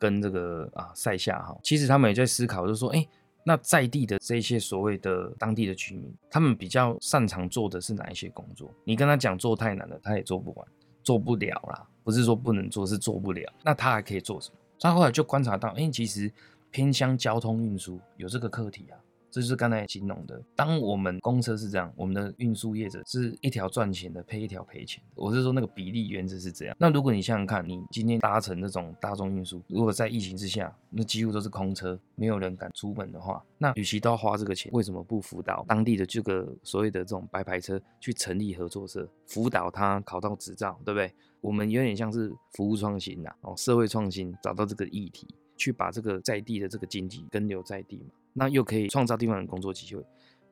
[0.00, 3.06] 跟这个啊塞夏哈，其实他们也在思考，就是说，哎，
[3.44, 8.74] 那在地的这些所谓的当地的居民，他们比较擅长做的是哪一些工作？
[8.82, 10.66] 你跟他讲做太难了，他也做不完，
[11.02, 11.86] 做不了啦。
[12.02, 13.52] 不是说不能做，是做不了。
[13.62, 14.56] 那他还可以做什么？
[14.80, 16.32] 他后来就观察到，哎，其实
[16.70, 18.96] 偏向交通运输有这个课题啊。
[19.30, 25.22] 这就是刚才形容的，当我们公车是这样，我们的运输业者是一条赚钱的配一条赔钱的。
[25.22, 26.76] 我是说那个比例原则是这样。
[26.78, 41.12] 那如果你想想看，你今天搭乘那种大众运输，如果在疫情之下，那几乎都是空车，没有人敢出门的话，那与其都要花这个钱，为什么不辅导当地的这个所谓的这种白牌车去成立合作社，辅导他考到执照，对不对？
[41.40, 48.10] 我们有点像是服务创新呐，哦，社会创新，找到这个议题，去把这个在地的这个经济根留在地嘛。
[48.32, 50.02] 那又可以创造地方的工作机会，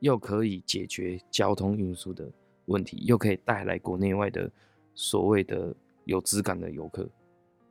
[0.00, 2.30] 又可以解决交通运输的
[2.66, 4.50] 问题，又可以带来国内外的
[4.94, 7.08] 所谓的有质感的游客，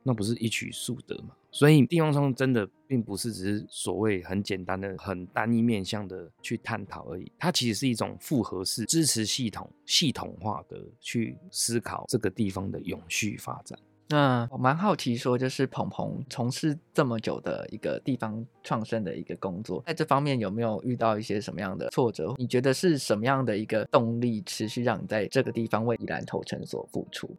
[0.02, 1.34] 那不是一举数得吗？
[1.50, 13.78] 所以地方创真的并不是只是所谓很简单的、很单一面向的去探讨而已，它其实是一种复合式支持系统、系统化的去思考这个地方的永续发展。
[14.10, 22.34] 那我蛮好奇，说就是鹏鹏从事这么久的一个地方创生的一个工作，在这方面有没有遇到一些什么样的挫折？
[22.38, 27.36] 你觉得是什么样的一个动力，持续让你在这个地方为宜兰投城所付出？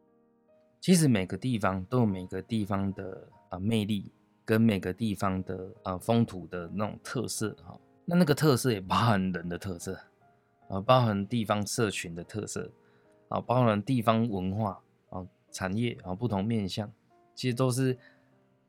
[0.80, 4.12] 其实每个地方都有每个地方的啊魅力，
[4.46, 7.76] 跟每个地方的啊风土的那种特色哈。
[8.06, 10.00] 那那个特色也包含人的特色
[10.68, 12.72] 啊，包含地方社群的特色
[13.28, 14.80] 啊，包含地方文化。
[15.52, 16.92] 产业啊，不同面向，
[17.36, 17.98] 其实都是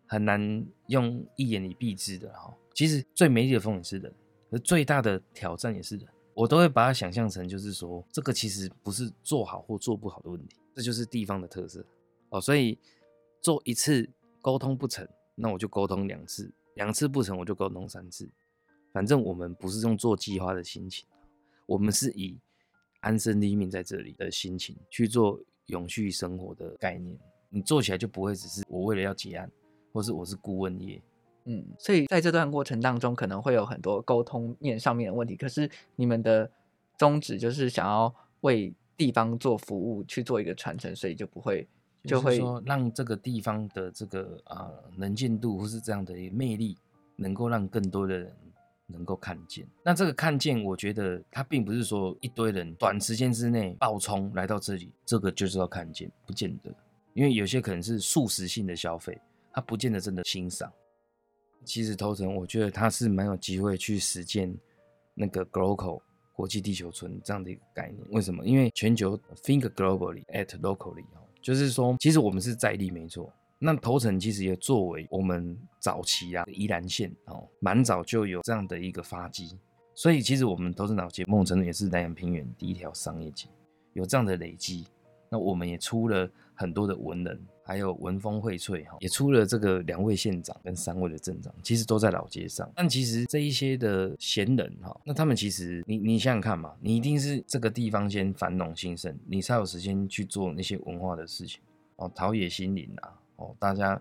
[0.07, 2.55] 很难用一言以蔽之的哈。
[2.75, 4.15] 其实最美丽的风景是人，
[4.51, 6.09] 而最大的挑战也是人。
[6.33, 11.85] 我都会把它想象成，就是说，这个其实不是做好或做不好的问题，这就是地方的特色
[12.31, 12.41] 哦。
[12.41, 12.79] 所以
[13.43, 14.09] 做一次
[14.41, 18.31] 沟通不成，那我就沟通两次；两次不成，我就沟通三次。
[18.93, 21.07] 反正我们不是用做计划的心情，
[21.67, 22.39] 我们是以
[23.01, 25.39] 安身立命在这里的心情去做。
[25.71, 29.51] 永续生活的概念，你做起来就不会只是我为了要结案，
[29.93, 31.01] 或是我是顾问业，
[31.45, 35.35] 嗯，所以在这段过程当中，可能会有很多沟通面上面的问题。
[35.35, 36.51] 可是你们的
[36.99, 41.67] 宗旨就是想要为地方做服务，去做一个传承，所以就不会
[42.05, 46.77] 就会说让这个地方的这个啊能见度或是这样的一个魅力，
[47.17, 48.37] 能够让更多的人。
[48.93, 56.75] 能够看见，那这个看见，我觉得它并不是说一堆人短时间之内爆冲来到这里，这个就是要看见，不见得，
[57.15, 59.21] 因为有些可能是速食性的消费，
[59.53, 60.73] 它不见得真的欣赏。
[61.65, 64.57] 其实头城，我觉得他是蛮有机会去实践
[65.15, 66.01] 那个 GLOCAL
[66.33, 68.03] 国际地球村这样的一个概念。
[68.11, 68.45] 为什么？
[68.47, 71.05] 因为全球 think globally, at locally，
[71.43, 73.31] 就是说，其实我们是在地没错。
[73.63, 79.59] 那头城其实也作为我们早期啊宜兰县哦，蛮早就有这样的一个发迹，
[79.95, 83.49] 所以其实我们头城老街某种程度也是南洋平原第一条商业街，
[83.93, 84.87] 有这样的累积。
[85.29, 92.69] 那我们也出了很多的文人，还有文风荟萃哈，也出了这个两位县长跟三位的镇长，其实都在老街上。
[92.75, 101.61] 但其实这一些的闲人哈，那他们其实你你想想看嘛，你一定是这个地方先繁荣兴盛，你才有时间去做那些文化的事情
[101.97, 103.20] 哦，陶冶心灵啊。
[103.41, 104.01] 哦，大家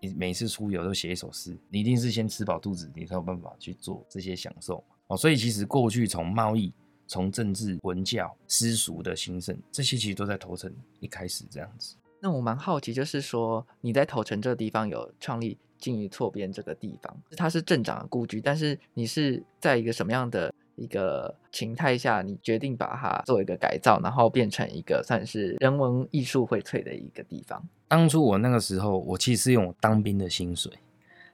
[0.00, 4.82] 你每次出游都写一首诗，你一定是先吃饱肚子，你才有办法去做这些享受。
[5.08, 6.72] 哦，所以其实过去从贸易、
[7.06, 11.96] 从政治、文教、私塾的兴盛，这些其实都在头城一开始这样子。
[12.20, 20.52] 那我蛮好奇，就是说你在头城这个地方有创立金鱼厝边这个地方，它是镇长的故居，但是你是在一个什么样的？
[20.80, 27.60] 一个情态下，你决定把它做一个改造，然后变成一个算是人文艺术荟萃的一个地方。
[27.88, 30.70] 当初我那个时候，我其实是用我当兵的薪水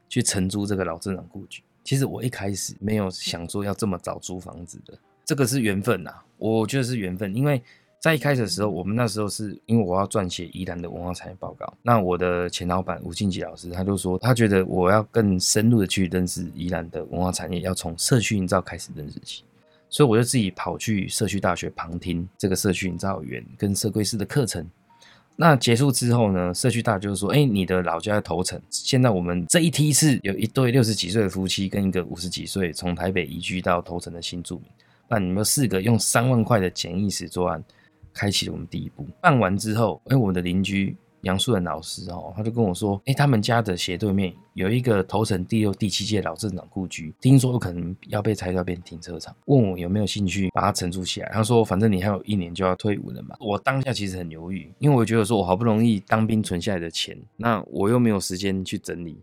[0.09, 1.62] 去承租这个老镇长故居。
[1.82, 7.62] 其实我一开始没有想说要这么早租房子的，这个是缘分呐、我觉得是缘分，因为。
[8.00, 11.72] 在一开始的时候，我们那时候是因为我要撰写宜兰的文化产业报告。
[11.80, 19.42] 那我的前老板吴庆吉老师他就说，他觉得我要更深入的去认识宜兰的文化产业，要从社区营造开始认识起。
[19.88, 24.68] 所以我就自己跑去社区大学旁听这个社区营造员跟社规师的课程，
[25.37, 34.70] 那结束之后呢，社区大就是说，哎，你的老家在头城，现在我们这一梯次有一对六十几岁的夫妻跟一个五十几岁从台北移居到头城的新住民，
[35.09, 37.62] 那你们四个用三万块的简易式作案，
[38.12, 39.07] 开启了我们第一步。
[39.20, 40.97] 办完之后，哎，我们的邻居。
[41.24, 59.18] 杨树仁老师哦，他就跟我说：“哎，他们家的斜对面有一个头城第六、第七届老镇长故居，听说可能要被拆掉变停车场，问我有没有兴趣把它承租起来。”他说：“反正你还有一年就要退伍了嘛。”我当下其实很犹豫，因为我觉得说我好不容易当兵存下来的钱，那我又没有时间去整理，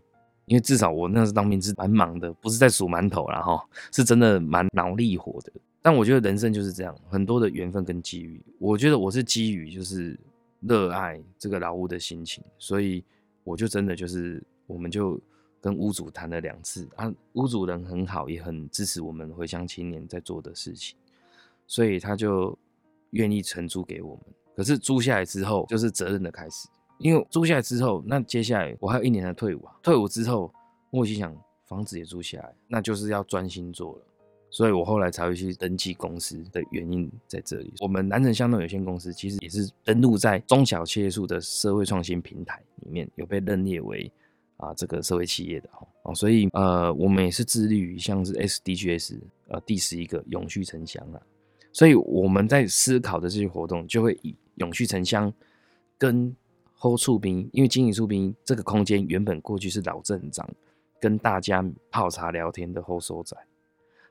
[0.46, 5.52] 因为至少我那时当兵是蛮忙的，不是在数馒头啦哈，是真的蛮脑力活的。
[5.80, 8.40] 但我觉得人生就是这样，很多的缘分跟机遇。
[8.58, 10.18] 我觉得我是基于就是。
[10.62, 13.04] 热爱这个老屋的心情，所以
[13.44, 15.20] 我就真的就是，我们就
[15.60, 20.96] 跟屋主谈了两次啊，屋主人很好，也很支持我们回乡青年在做的事情，
[21.66, 22.56] 所以他就
[23.10, 24.24] 愿意承租给我们。
[24.54, 30.52] 可是租下来之后，就是责任的开始，因为租下来之后，那接下来我还有一年的退伍啊，退伍之后，
[30.90, 34.06] 我心想房子也租下来，那就是要专心做了。
[34.52, 37.72] 所以我后来才会去登记公司的原因在这里。
[37.80, 44.12] 我们南城香农有限公司其实也是登录在中小企业数的社会创新平台里面，有被认列为
[44.58, 45.70] 啊这个社会企业的
[46.04, 46.14] 哦。
[46.14, 51.22] 所以呃，我们也是致力于像是 SDGs 呃第十一个永续城乡啊。
[51.72, 55.32] 所以我们在思考的这些活动，就会以永续城乡
[55.96, 56.36] 跟
[56.74, 60.46] 后厝边，因为经营厝边这个空间原本过去是老镇长
[61.00, 63.34] 跟大家泡茶聊天的后所在。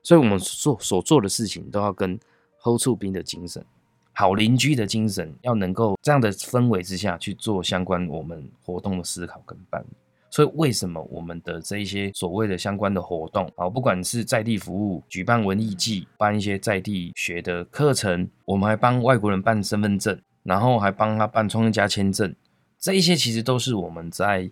[0.02, 2.18] 所以，我们做所做的事情都要跟
[2.58, 3.64] 好厝边的精神、
[4.12, 9.84] 好邻居的精神，要能够这样的氛围之下去做相关我们活动的思考跟办。
[10.28, 22.34] 所以，为什么我们的这一些所谓的相关的活动啊，不管是在地服务、举办文艺季、办一些在地学的课程，我们还帮外国人办身份证，然后还帮他办创业家签证，
[22.76, 24.50] 这一些其实都是我们在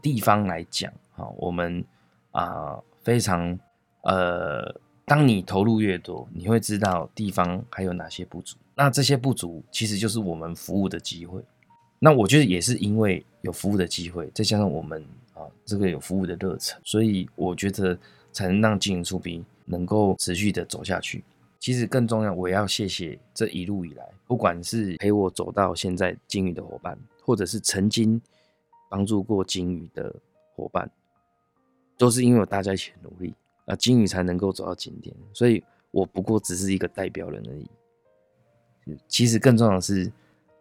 [0.00, 1.84] 地方来讲啊，我们
[2.30, 3.58] 啊非常。
[4.06, 4.72] 呃，
[5.04, 8.56] 当你投入越多，你会知道地方还有哪些不足。
[8.76, 11.42] 那这些不足其实就是我们服务的机会。
[11.98, 15.04] 那我觉得也是因为有服务的机会，再加上我们
[15.34, 17.98] 啊这个有服务的热忱，所以我觉得
[18.32, 21.24] 才能让经营出兵能够持续的走下去。
[21.58, 28.20] 其实更重要，我也要谢谢这一路以来，不管是陪我走到现在经营的伙伴，或者是曾经
[28.88, 30.14] 帮助过经营的
[30.54, 30.88] 伙伴，
[31.98, 33.34] 都是因为有大家一起努力。
[33.66, 37.68] 啊，金鱼才能够走到今天，所以我不过只是一个代表人而已。
[39.08, 40.12] 其实更重要的是，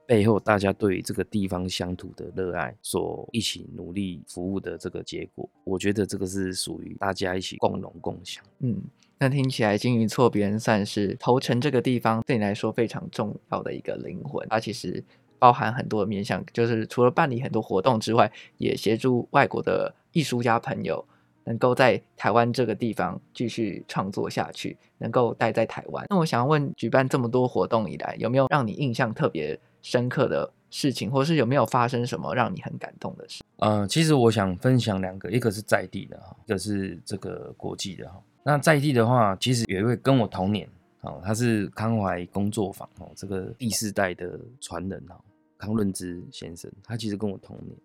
[0.07, 8.43] 背后大家对这个地方乡土的热爱，所一起努力服务的这个结果，我觉得这个是属于大家一起共荣共享。
[8.59, 8.81] 嗯，
[9.19, 14.47] 那听起来金鱼错别人算是头城这个地方对你来说非常重要的一个灵魂。
[14.49, 15.03] 它其实
[15.37, 21.05] 包含很多的面向，就是除了办理很多活动之外，也协助外国的艺术家朋友。
[21.45, 26.05] 能够在台湾这个地方继续创作下去，能够待在台湾。
[26.09, 33.43] 那我想要问，举办这么多活动以来，有没有让你印象特别深刻的事情，或是有没有发生什么让你很感动的事？
[33.57, 38.21] 呃，其实我想分享两个，一个是在地的哈，一个是这个国际的哈。
[38.43, 40.67] 那在地的话，其实有一位跟我同年，
[41.01, 45.15] 哦，他是康怀工作坊哦，这个第四代的传人哈，
[45.57, 47.77] 康润之先生，他其实跟我同年。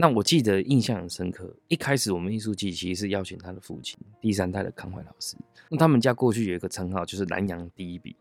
[0.00, 5.36] 那我记得印象很深刻，一开始我们艺术季其实是邀请他的父亲，第三代的康怀老师。
[5.68, 8.16] 那他们家过去有一个称号，就是南洋第一笔。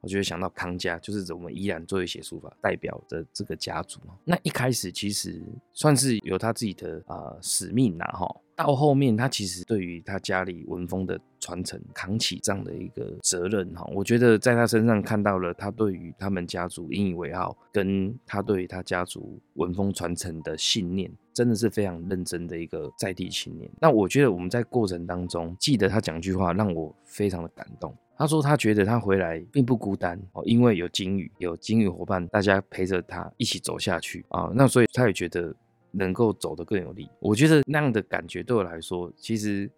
[0.00, 4.00] 我就会想到康家，就是我们依然作为写书法代表的这个家族。
[4.24, 5.40] 那一开始其实
[5.72, 8.26] 算是有他自己的啊、使命呐，哈。
[8.56, 13.84] 到后面他其实对于他家里文风的传承，扛起这样的一个责任哈。
[13.94, 23.70] 我觉得在他身上看到了他对于他们家族引以为傲，跟他对于他家族文风传承的信念，真的是非常认真的一个在地青年。
[23.80, 27.94] 那我觉得我们在过程当中，记得他讲句话，让我非常的感动。
[28.16, 34.52] 他说他觉得他回来并不孤单哦，因为有金鱼，有金鱼伙伴，大家陪着他一起走下去啊。
[34.54, 35.52] 那所以他也觉得
[35.94, 37.08] 能够走得更有力。
[37.20, 39.70] 我觉得那样的感觉对我来说其实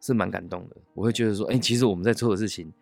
[0.00, 0.76] 是蛮感动的。
[0.94, 2.72] 我会觉得说，哎，其实我们在做的事情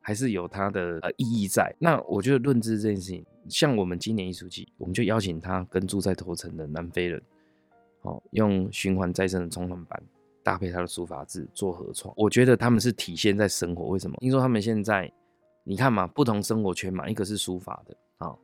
[0.00, 1.74] 还是有它的呃意义在。
[1.78, 7.22] 那我觉得论资这件事情，像我们今年艺术季，我们就邀请他跟住在头城的南非人，
[8.02, 10.02] 哦，用循环再生的冲浪板。
[10.40, 13.88] 搭配他的书法字做合创，我觉得他们是体现在生活。
[13.88, 14.16] 为什么？
[14.18, 15.12] 听说他们现在，
[15.62, 18.34] 你看嘛，不同生活圈嘛，一个是书法的啊，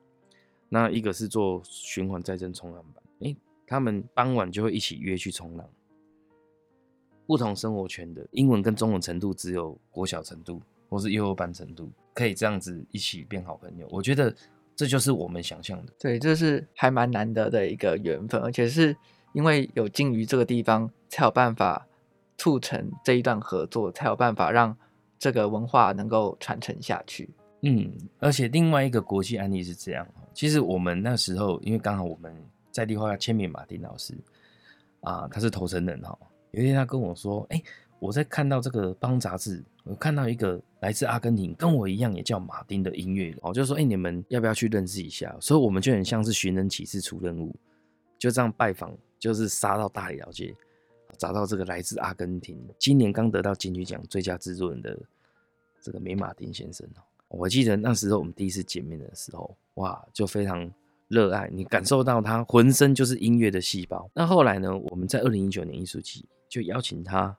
[0.68, 3.02] 那一个是做循环再生冲浪板。
[3.66, 5.68] 他们傍晚就会一起约去冲浪。
[7.26, 10.60] 不同生活圈的英文跟中文程度只有国小程度
[10.90, 13.88] 或是幼儿班程度，可以这样子一起变好朋友。
[13.90, 14.34] 我觉得
[14.76, 15.92] 这就是我们想象的。
[15.98, 18.94] 对，这是还蛮难得的一个缘分，而且是
[19.32, 21.86] 因为有鲸鱼这个地方，才有办法
[22.36, 24.76] 促成这一段合作，才有办法让
[25.18, 27.30] 这个文化能够传承下去。
[27.62, 32.30] 嗯，而且另外一个国际案例是这样，其实我们那时候因为刚好我们
[32.74, 34.12] 在地化签名马丁老师
[35.00, 36.18] 啊，他是头城人哈，
[36.50, 37.62] 有一天他跟我说，哎。
[38.00, 45.34] 我在看到这个邦杂志，我看到一个来自阿根廷，跟我一样也叫马丁的音乐人，哦，就说，哎、你们要不要去认识一下？
[45.40, 47.56] 所以我们就很像是寻人启事出任务，
[48.18, 50.54] 就这样拜访，就是杀到大理老街，
[51.16, 54.98] 找到这个来自阿根廷，今年刚得到金曲奖最佳制作人的
[55.80, 56.86] 这个梅马丁先生。
[57.28, 60.70] 我记得那时候我们第一次见面的时候，哇，就非常
[61.08, 64.10] 热爱，你感受到他浑身就是音乐的细胞。
[64.14, 67.36] 那后来呢，我们在二零一九年艺术季就邀请他。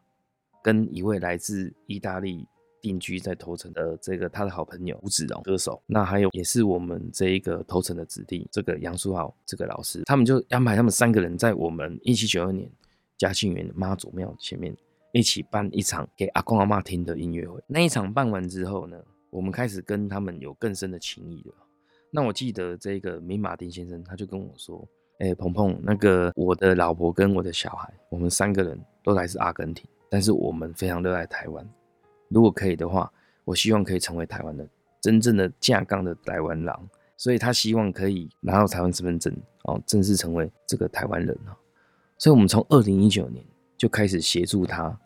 [0.63, 2.43] 跟一位来自意大利
[2.81, 12.67] 定居在头城的这个他的好朋友吴子龙歌手，那还有也是我们这一个头城的子弟，这个杨书豪这个老师，他们就安排他们三个人在我们一七九二年
[13.15, 14.75] 嘉庆园妈祖庙前面
[15.11, 17.63] 一起办一场给阿公阿嬷听的音乐会。
[17.67, 18.97] 那一场办完之后呢，
[19.29, 21.53] 我们开始跟他们有更深的情谊了。
[22.15, 24.87] 那我记得这个明马丁先生他就跟我说
[25.19, 31.67] ：“哎、欸，鹏鹏，那个我的老婆跟我的小孩，我们三个人都来自阿根廷。”但是我们非常热爱台湾，
[32.29, 33.11] 如果可以的话，
[33.43, 34.65] 我希望可以成为台湾的
[35.01, 39.35] 真正的正港的台湾狼，所以他希望可以拿到台湾身份证，
[39.65, 41.37] 哦，正式成为这个台湾人。
[42.17, 43.43] 所以我们从二零一九年
[43.75, 44.97] 就开始协助他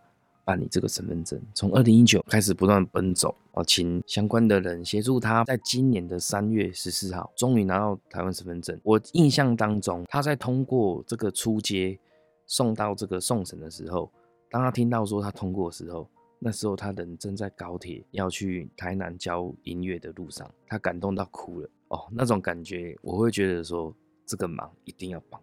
[0.50, 8.76] 办理这个身份证，从二零一九开始不断奔走，哦，请相关的人协助他，在今年的三月十四号，终于拿到台湾身份证。
[8.84, 12.00] 我印象当中，他在通过这个出街
[12.48, 14.12] 送到这个送审的时候。
[14.50, 23.94] 当他听到说他通过的时候，那时候他人正在高铁要去台南教音乐的路上，他感动到哭了哦，那种感觉我会觉得说
[24.26, 25.40] 这个忙一定要帮。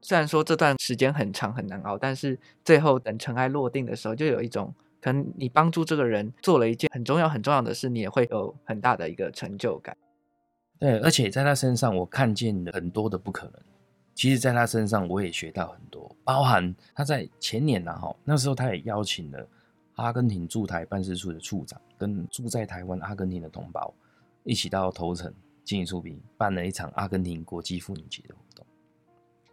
[0.00, 9.96] 虽然说这段时间很长很难熬，但是最后等尘埃落定的时候，就有一种可能你帮助这个人做了一件很重要很重要的事，你也会有很大的一个成就感。
[10.78, 13.54] 对，而且在他身上我看见了很多的不可能。
[14.14, 19.48] 其实，在他身上我也学到很多，包含他在前年呐，哈，那时候他也邀请了
[19.94, 23.94] 阿根廷驻台办事处的处长，跟住在台湾阿根廷的同胞
[24.42, 25.32] 一起到头城
[25.64, 28.34] 进行出兵，办了一场阿根廷国际妇女节的。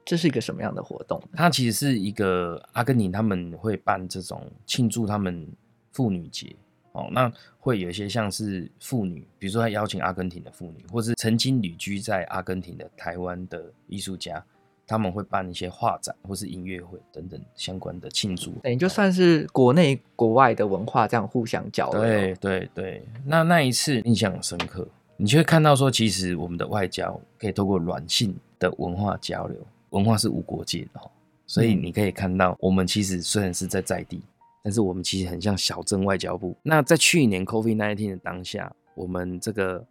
[0.05, 1.21] 这是一个什么样的活动？
[1.33, 5.45] 它其实是一个阿根廷他们会办这种庆祝他们
[5.91, 6.55] 妇女节
[6.91, 7.29] 哦，那
[7.59, 14.41] 会有一些像是妇女，比如说他邀请阿根廷的妇女，或是曾经旅居在阿根廷的台湾的艺术家。
[14.87, 21.99] 他们会办一些画展或是音乐会等等相关的庆祝，等于就算是国内国外的文化这样互相交流。
[21.99, 24.87] 对对对，那那一次印象很深刻，
[25.17, 29.57] 你就会看到说，其实我们的外交可以透过软性的文化交流，
[29.95, 31.01] 文化是无国界的，
[31.47, 34.21] 所以你可以看到，我们其实虽然是在在地，
[34.61, 36.55] 但是我们其实很像小镇外交部。
[36.61, 39.85] 那在去年 COVID-19 的当下，我们这个。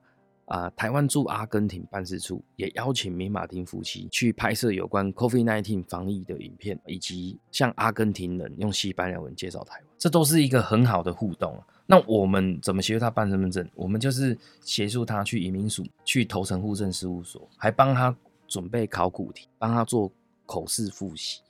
[0.46, 11.58] 啊、呃，台湾驻阿根廷办事处也邀请米马丁夫妻去拍摄有关 COVID-19 防疫的影片，以及向阿根廷人用西班牙文介绍台湾，这都是一个很好的互动。
[11.86, 13.66] 那我们怎么协助他办身份证？
[13.74, 18.14] 我们就是协助他去移民署、去投诚户政事务所，还帮他
[18.46, 20.10] 准备考古题，帮他做
[20.46, 21.40] 口试复习。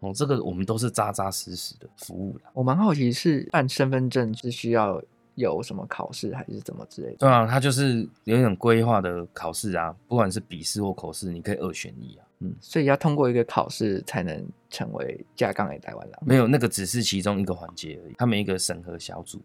[0.00, 2.50] 哦，这个我们都是扎扎实实的服务了。
[2.54, 5.02] 我蛮好奇，是办身份证是需要？
[5.34, 7.16] 有什么考试还是怎么之类的？
[7.16, 12.26] 对啊，它就是有一种规划的考试啊，不管是笔试或口试，你可以二选一啊。
[12.40, 16.18] 嗯，所以要通过一个考试才能成为正港的台湾人。
[16.20, 18.14] 没有，那个只是其中一个环节而已。
[18.18, 19.40] 他们一个审核小组，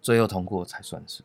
[0.00, 1.22] 最后通过才算数。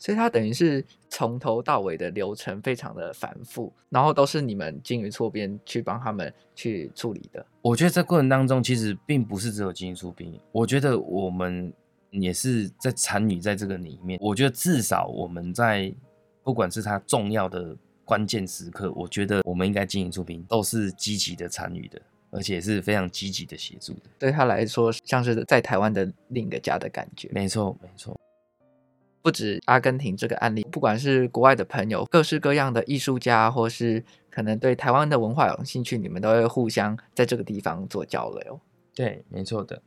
[0.00, 7.46] 所以它等于是从头到尾的流程非常的繁复，然后都是你们鲸鱼厝边去帮他们去处理的。
[7.62, 11.72] 我觉得这过程当中其实并不是只有鲸鱼厝边，我觉得我们。
[12.12, 15.94] 也是在参与在这个里面，我觉得至少我们在
[16.42, 24.00] 不管是他重要的关键时刻，我觉得我们应该进行出品都是积极的参与的，而且是非常积极的协助的。
[24.18, 27.28] 对他来说，像是在台湾的另一个家的感觉。
[27.32, 28.18] 没错，没错。
[29.22, 38.60] 不止阿根廷这个案例，不管是国外的朋友，各式各样的艺术家，或是可能对台湾的文化有兴趣，你们都会互相在这个地方做交流。
[38.94, 39.82] 对，没错的。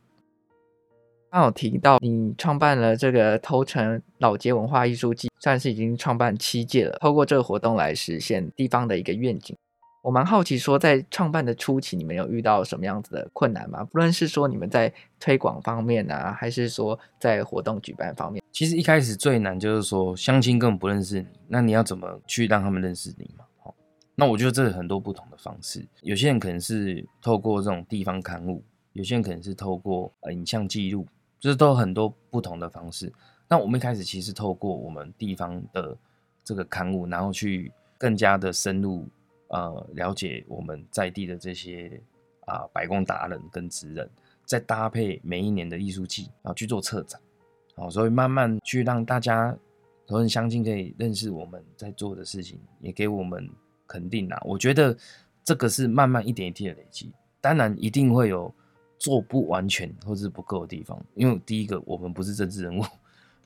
[1.30, 6.96] 刚有提到你创办了这个头城老街文化艺术季，算是已经创办七届了。
[7.00, 9.56] 透过这个活动来实现地方的一个愿景。
[10.04, 13.82] 我蛮好奇，说在创办的初期，你们有遇到什么样子的困难吗？
[13.84, 18.42] 不论是说你们在推广方面啊，还是说在活动举办方面。
[18.52, 23.46] 其实一开始最难就是说，相亲根本不认识你，那你要怎么去让他们认识你嘛？
[23.62, 23.74] 好，
[24.14, 31.06] 那我觉得这是很多不同的方式，有些人可能是透过这种地方刊物，有些人可能是透过呃影像记录，
[31.40, 33.10] 就是都有很多不同的方式。
[33.48, 35.96] 那我们一开始其实透过我们地方的
[36.44, 39.08] 这个刊物，然后去更加的深入。
[39.54, 42.02] 呃，了解我们在地的这些
[42.44, 44.10] 啊、呃、百工达人跟职人，
[44.44, 47.20] 再搭配每一年的艺术季啊去做策展，
[47.76, 49.56] 好，所以慢慢去让大家
[50.08, 53.48] 都很相信可以认识我们在做的事情，也给我们
[53.86, 54.42] 肯定啊。
[54.44, 54.96] 我觉得
[55.44, 58.52] 这个是慢慢一点一滴的累积，当然一定会有
[58.98, 62.82] 做不完全或是不够的地方，因为第一个我们不是政治人物。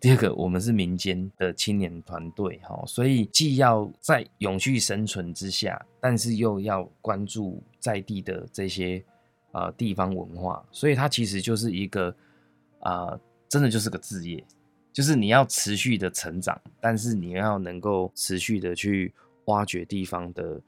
[0.01, 9.05] 第二个，我们是民间的青年团队，哈，所以既要在永续生存之下，但是又要关注在地的这些
[9.51, 12.15] 啊、呃、地方文化，所以它其实就是一个
[12.79, 13.19] 啊、
[13.49, 14.45] 真的就是个志业，
[14.93, 19.13] 就是你要持续的成长，但是你要能够持续的去
[19.47, 20.61] 挖掘地方的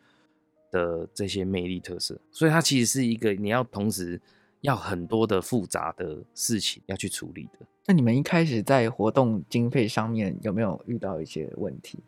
[0.72, 4.20] 的这些魅力特色，所以它其实是一个你要同时
[4.62, 7.66] 要很多的复杂的事情要去处理的。
[7.86, 11.98] 那你们一开始在活动经费上面有没有遇到一些问题？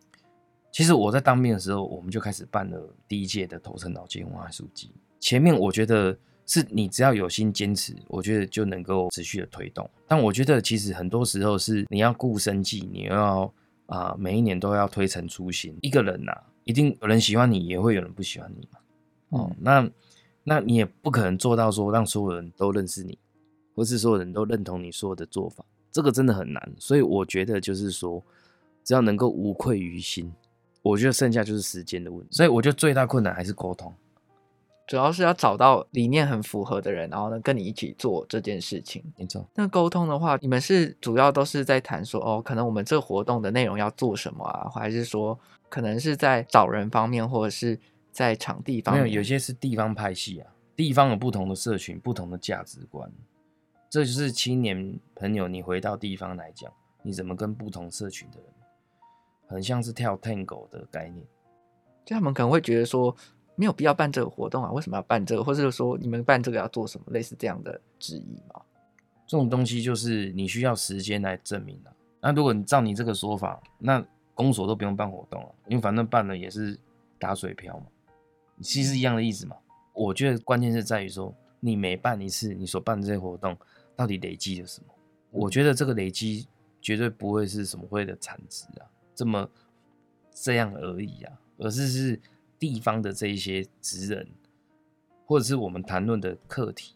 [0.71, 4.91] 其实我在当兵的时候，我们就开始办了第一届的头层脑筋文化书籍。
[5.21, 6.17] 前面我觉得
[6.47, 9.89] 是你只要有心坚持，我觉得就能够持续的推动。
[10.07, 13.43] 但我觉得其实很多时候是你要顾生计，你要
[13.87, 15.77] 啊、呃、每一年都要推陈出新。
[15.83, 18.79] 一个人呐、啊，一定有人喜欢你，也会有人不喜欢你嘛。
[19.31, 19.91] 哦、嗯，那
[20.45, 23.19] 那你也不可能做到说让所有人都认识你，
[23.75, 25.65] 或是所有人都认同你所有的做法。
[25.91, 28.23] 这个真的很难，所以我觉得就是说，
[28.83, 30.33] 只要能够无愧于心，
[30.81, 32.29] 我觉得剩下就是时间的问题。
[32.31, 33.93] 所以我觉得最大困难还是沟通，
[34.87, 39.05] 主要是要找到理念很符合的人，然后呢跟你一起做这件事情。
[39.19, 39.47] 没错。
[39.55, 44.71] 那沟通的话，你们是主要都是在谈说，哦，可能我们这活动的内容要做什么啊？
[44.71, 47.79] 还是说，可能是在找人方面，或者是
[48.11, 49.05] 在场地方面？
[49.05, 53.13] 没有，有些是地方派系啊，地方有不同的社群，不同的价值观。
[53.93, 56.73] 这就是青年朋友，你回到地方来讲，
[57.03, 58.47] 你怎么跟不同社群的人，
[59.47, 61.23] 很像是跳 Tango 的概念，
[62.03, 63.15] 就他们可能会觉得说，
[63.55, 65.45] 没有必要办这个活动啊，为什么要办这个？
[65.45, 67.05] 或者说你们办这个要做什么？
[67.11, 68.63] 类似这样的质疑吗？
[69.27, 71.93] 这种东西就是你需要时间来证明的。
[72.19, 74.03] 那如果你照你这个说法，那
[74.35, 76.81] 公所都不用办活动了，因为反正办了也是
[77.19, 77.85] 打水漂嘛，
[78.63, 79.55] 其实一样的意思嘛。
[79.93, 83.55] 我觉得关键是在于说，你每办一次，你所办的这些活动。
[83.97, 84.95] 到底累积了什么？
[85.31, 86.47] 我觉得这个累积
[86.81, 88.85] 绝对不会是什么会的产值啊，
[89.15, 89.49] 这么
[90.31, 92.21] 这样而已啊，而是是
[92.59, 94.29] 地方的这一些职人，
[95.25, 96.95] 或者是我们谈论的课题，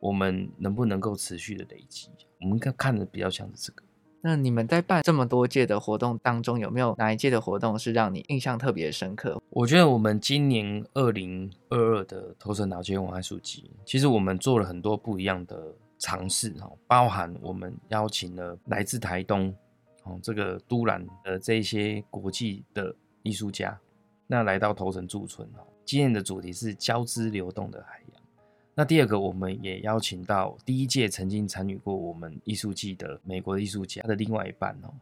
[0.00, 2.08] 我们能不能够持续的累积？
[2.40, 3.84] 我们看看的比较像是这个。
[4.20, 9.40] 那你们在办这么多届的活动当中，有没有哪一届的活动是让你印象特别深刻？
[9.50, 15.74] 我觉得我们今年二零二二的头城老街文化书籍，其实我们做了很多不一样的。
[15.98, 19.54] 尝试哈，包含我们邀请了来自台东
[20.04, 23.78] 哦，这个都兰的这些国际的艺术家，
[24.26, 25.66] 那来到头城驻村哦。
[25.84, 28.22] 今年的主题是交织流动的海洋。
[28.74, 34.94] 那第二个，我们也邀请到第一届曾经参与过我们艺术季的美国的艺术家的另外一半哦，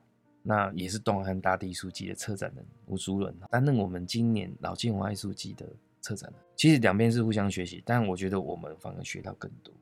[0.42, 5.66] 那也是东汉大地艺术季的策展人吴淑伦，担任我们今年老街文化艺术季的
[6.00, 6.40] 策展人。
[6.56, 9.74] 其实两边是互相学习，但我觉得我们反而学到更多。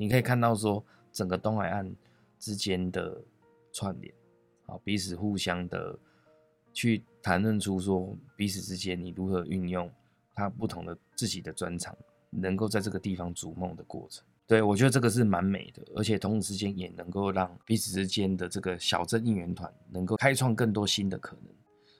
[0.00, 0.82] 你可以看到说，
[1.12, 1.94] 整个东海岸
[2.38, 3.22] 之间的
[3.70, 4.10] 串联，
[4.64, 5.94] 啊，彼此互相的
[6.72, 9.92] 去谈论出说彼此之间你如何运用
[10.34, 11.94] 他不同的自己的专长，
[12.30, 14.24] 能够在这个地方逐梦的过程。
[14.46, 21.54] 对，我觉得这个是蛮美的，而且同时之间也能够让彼此之间的这个小镇应援团能够开创更多新的可能。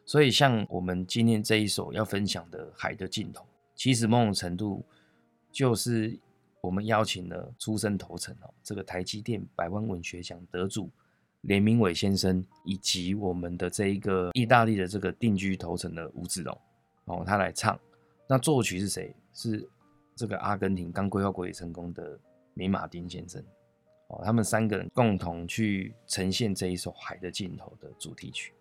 [0.06, 3.44] 所以，像我们今天这一首要分享的《海的尽头》，
[3.74, 4.82] 其实某种程度
[5.52, 6.18] 就是。
[6.62, 10.90] 我们邀请了出身头城哦，这个台积电百万文学奖得主
[11.42, 16.58] 连明伟先生，以及我们的这一个意大利的这个定居头城的吴子龙
[17.06, 17.78] 哦，他来唱。
[18.28, 19.14] 那作曲是谁？
[19.32, 19.66] 是
[20.14, 22.18] 这个阿根廷刚规划国礼成功的
[22.52, 23.42] 米马丁先生
[24.08, 24.20] 哦。
[24.22, 28.52] 他们三个人共同去呈现这一首《海的尽头》的主题曲。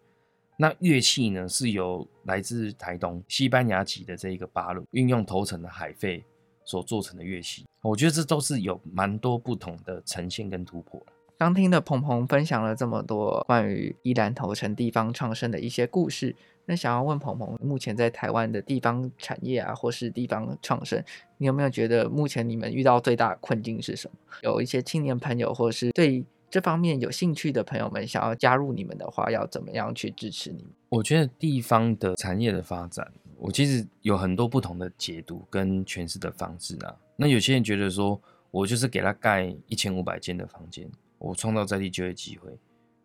[0.55, 6.23] 那乐器呢，是由来自台东西班牙籍的这一个巴鲁运用头城的海废。
[6.69, 11.03] 所做成的乐器，我觉得这都是有蛮多不同的呈现跟突破。
[11.35, 21.03] 刚听的鹏鹏分享了这么多关于伊兰头城地方创生的一些故事，那想要问鹏鹏，目前在台湾的地方产业啊，或是地方创生，
[21.39, 24.17] 你有没有觉得目前你们遇到最大的困境是什么？
[24.43, 30.71] 有一些青年朋友，或是对这方面有兴趣的朋友们，想要加入你们的话，要怎么样去支持你们？
[30.89, 36.93] 我觉得地方的产业的发展，我其实有很多不同的解读跟诠释的方式啊。
[37.15, 38.19] 那有些人觉得说，
[38.51, 42.51] 我就是给他盖一千五百间的房间，我创造在地就业机会。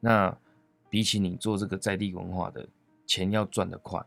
[0.01, 0.37] 那
[0.91, 2.67] 比起你做这个在地文化的
[3.07, 4.05] 钱要赚得快，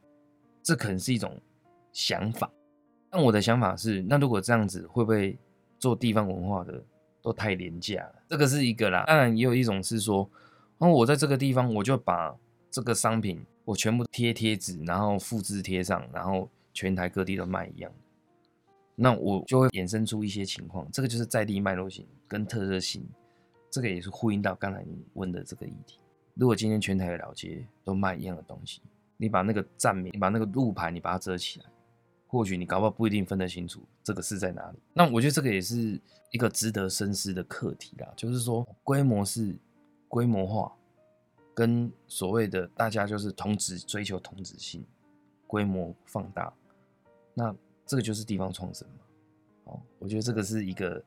[0.62, 1.34] 这可能是一种
[1.94, 2.52] 想法。
[3.10, 5.38] 但我的想法是，那如果这样子，会不会
[5.80, 6.84] 做地方文化的
[7.22, 8.16] 都太廉价了？
[8.28, 9.06] 这个是一个啦。
[9.08, 10.30] 当然也有一种是说，
[10.78, 12.36] 那我在这个地方，我就把
[12.70, 13.46] 这个商品。
[13.68, 17.92] 我全部贴贴纸，然后复制贴上，然后全台各地都卖一样，
[18.96, 20.90] 那我就会衍生出一些情况。
[20.90, 23.06] 这个就是在地脉络型跟特色性，
[23.70, 26.00] 这个也是呼应到刚才你问的这个议题。
[26.34, 28.82] 如果今天全台的老街都卖一样的东西，
[29.18, 31.66] 你把那个站名，你把那个路牌，你把它遮起来，
[32.26, 34.80] 或许你搞不好不一定分得清楚这个是在哪里。
[34.94, 36.00] 那我觉得这个也是
[36.32, 39.54] 一个值得深思的课题啦，就是说规模是
[40.08, 40.74] 规模化。
[41.58, 44.86] 跟所谓的大家就是同质追求同质性，
[45.48, 46.54] 规模放大，
[47.34, 47.52] 那
[47.84, 48.94] 这个就是地方创生嘛。
[49.64, 51.04] 哦，我觉得这个是一个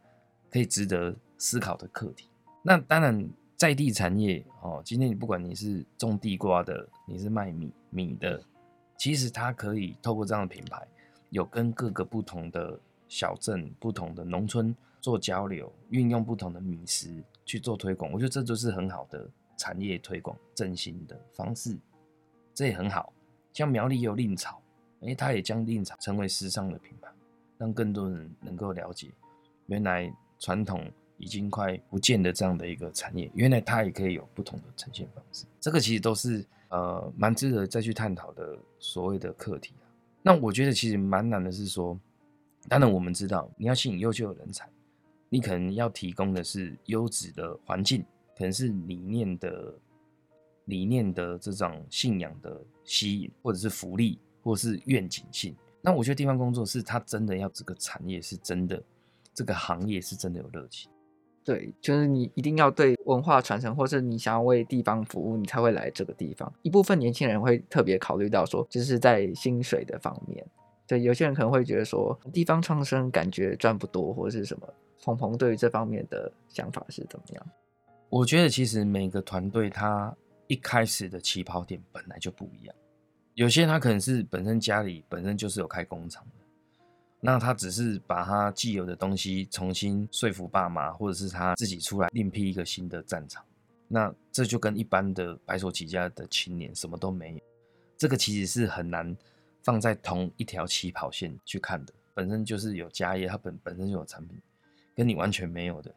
[0.51, 2.29] 可以值得思考的课题。
[2.65, 8.43] 那当然在地产业哦，今天你不管你是种地瓜的，你是卖米米的，
[8.99, 10.85] 其实它可以透过这样的品牌，
[11.29, 12.77] 有跟各个不同的
[13.07, 18.11] 小镇、不同的农村做交流，运用不同的米食去做推广。
[18.11, 19.31] 我觉得这就是很好的。
[19.61, 21.77] 产业推广振兴的方式，
[22.55, 23.13] 这也很好。
[23.53, 24.63] 像苗栗也有令草，
[25.01, 27.11] 诶，它也将令草成为时尚的品牌，
[27.59, 29.11] 让更多人能够了解，
[29.67, 35.45] 原来传统已经快不见的这样的一个产业，原来它也可以有不同的呈现方式。
[35.61, 39.75] 这个其实都是呃蛮值得再去探讨的所谓的课题。
[40.23, 42.01] 那我觉得其实蛮难的是说，
[42.67, 44.67] 当然我们知道你要吸引优秀的人才，
[45.29, 48.03] 你可能要提供的是优质的环境。
[48.41, 49.75] 可能是理念的、
[50.65, 55.55] 理念的这种信仰的吸引，或者是福利，或者是愿景性。
[55.83, 58.83] 那我觉得地方工作是他真的要这个产业是真的，
[59.35, 60.91] 这个行业是真的有热情。
[61.45, 66.51] 对，就是你一定要对文化传承，或是你想要为地方服务，你才会来这个地方。
[66.63, 70.43] 一部分年轻人会特别考虑到说，就是在薪水的方面。
[70.87, 74.67] 对，有些人可能会觉得说，地方创生感觉赚不多，或者是什么。
[75.03, 77.47] 鹏鹏对于这方面的想法是怎么样？
[78.11, 80.13] 我觉得其实每个团队他
[80.49, 82.75] 一开始的起跑点本来就不一样，
[83.35, 86.45] 有些他可能是本身家里本身就是有开工厂的，
[87.21, 93.45] 那他只是把他既有的东西重新说服爸妈，或者是他自己出来另辟一个新的战场，
[93.87, 97.41] 那这就跟一般的白手起家的青年什么都没有，
[97.97, 99.17] 这个其实是很难
[99.63, 104.37] 放在同一条起跑线去看的，本身就是有家业，他本本身就有产品，
[104.97, 105.95] 跟你完全没有的。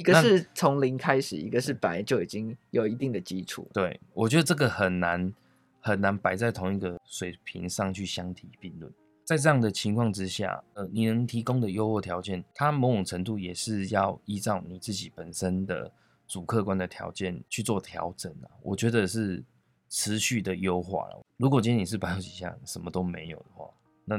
[0.00, 3.68] 一个是从零开始，一个是本来就已经有一定的基础。
[3.70, 5.30] 对，我觉得这个很难
[5.78, 8.90] 很难摆在同一个水平上去相提并论。
[9.26, 15.92] 在这样的情况之下，呃，你能提供的优渥条件，它某种程度也是要依照你自己本身的
[16.26, 18.48] 主客观的条件去做调整啊。
[18.62, 19.44] 我觉得是
[19.90, 21.22] 持续的优化了。
[21.36, 23.68] 如果今天你是白手起家，什么都没有的话，
[24.06, 24.16] 那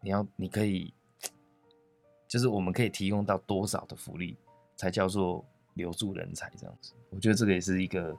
[0.00, 0.94] 你要你可以，
[2.28, 4.36] 就是我们可以提供到多少的福利？
[4.76, 5.44] 才叫做
[5.74, 8.16] 留住人才这样子，我觉得这个也是一个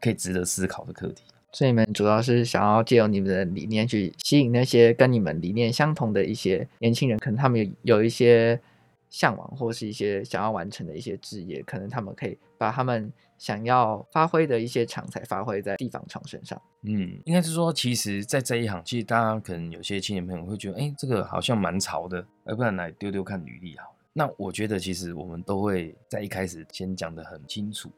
[0.00, 1.24] 可以值得思考的课题。
[1.50, 8.60] 所以你们主要是想要借由你们的理念去吸引那些跟你们理念相同的一些年轻人，可能他们有有一些
[9.08, 16.60] 向往或是一些想要完成的一些职业，可能他们可以把他们想要发挥的一些长才发挥在地方创身上。
[16.82, 23.94] 嗯，应该是说，其实，在这一行，其实大家可能有些青年朋友会觉得，哎，这个好像蛮潮的，要不然来丢丢看履历好。
[24.12, 27.90] 那我觉得，其实我们都会在一开始先讲得很清楚，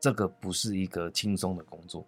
[0.00, 2.04] 这个不是一个轻松的工作，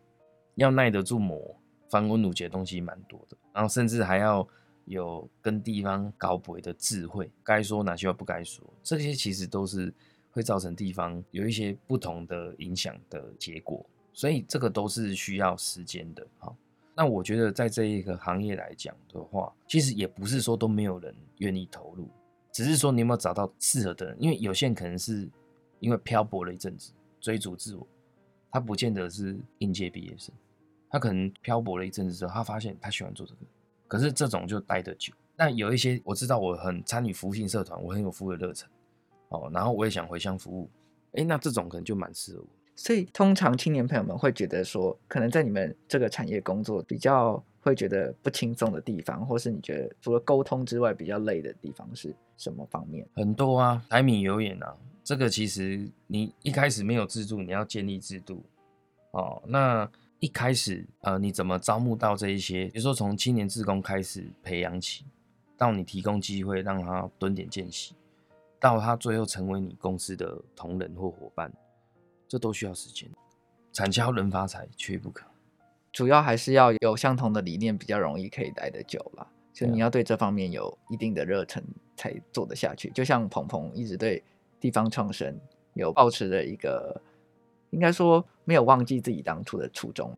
[0.57, 1.55] 要耐得住磨，
[1.89, 4.47] 繁文縟节的东西蛮多的，然后甚至还要
[4.87, 9.95] 有跟地方交陪的智慧，该说哪些话不该说，这些其实都是
[10.33, 16.27] 会造成地方有一些不同的影响的结果，所以这个都是需要时间的。
[16.39, 16.57] 好，
[16.97, 22.09] 那我觉得在这一个行业来讲的话，其实也不是说都没有人愿意投入。
[22.53, 24.17] 只是说你有没有找到适合的人？
[24.21, 25.29] 因为有些人可能是
[25.79, 27.87] 因为漂泊了一阵子，追逐自我，
[28.51, 30.35] 他不见得是应届毕业生，
[30.89, 33.41] 他可能漂泊了一阵子之后，他发现他喜欢做这个，
[33.87, 35.13] 可是这种就待得久。
[35.37, 38.69] 那有一些我知道，我很参与服务性社团，我很有服务的热忱，
[39.29, 40.69] 哦，然后我也想回乡服务，
[41.13, 42.49] 哎，那这种可能就蛮适合我。
[42.77, 53.07] 所以，通常青年朋友们会觉得说，可能在你们这个产业工作比较会觉得不轻松的地方，或是你觉得除了沟通之外比较累的地方是什么方面？
[53.15, 58.43] 很多啊，柴米油盐啊，这个其实你一开始没有制度，你要建立制度
[59.13, 59.43] 哦。
[59.47, 62.67] 那一开始呃，你怎么招募到这一些？
[62.67, 65.05] 比如说从青年志工开始培养起，
[65.57, 67.95] 到你提供机会让他蹲点见习，
[68.59, 71.53] 到他最后成为你公司的同仁或伙伴。
[72.29, 73.11] 这都需要时间，
[73.73, 75.27] 产销人发财缺一不可。
[75.93, 79.27] 主要还是要有相同的理念，比较容易可以待得久了。
[79.53, 81.63] 所以你要对这方面有一定的热忱，
[81.97, 82.91] 才做得下去。
[82.91, 84.23] 就像鹏鹏一直对
[84.61, 85.39] 地方创生
[85.75, 87.01] 有保持的一个，
[87.71, 90.17] 应该说没有忘记自己当初的初衷。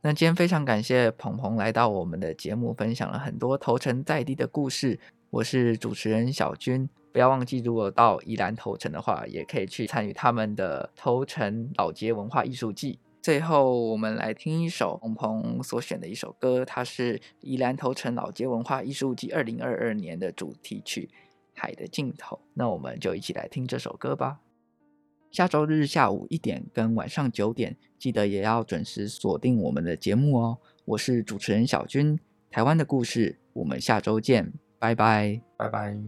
[0.00, 4.98] 那今天非常感谢鹏鹏来到我们的节目，分享了很多投城在地的故事。
[5.30, 6.88] 我是主持人小军。
[7.12, 12.98] 不要忘记，如果到宜兰投城的话，也可以去参与他们的投城老街文化艺术季。
[13.26, 21.10] 最后，我们来听一首鹏鹏所选的一首歌，它是宜兰头城老街文化艺术季二零二二年的主题曲
[21.52, 22.36] 《海的尽头》。
[22.54, 24.38] 那我们就一起来听这首歌吧。
[25.32, 30.58] 下周日下午一点跟晚上九点，记得也要准时锁定我们的节目哦。
[30.84, 35.98] 我是主持人小钧，台湾的故事，我们下周见，拜拜，拜拜。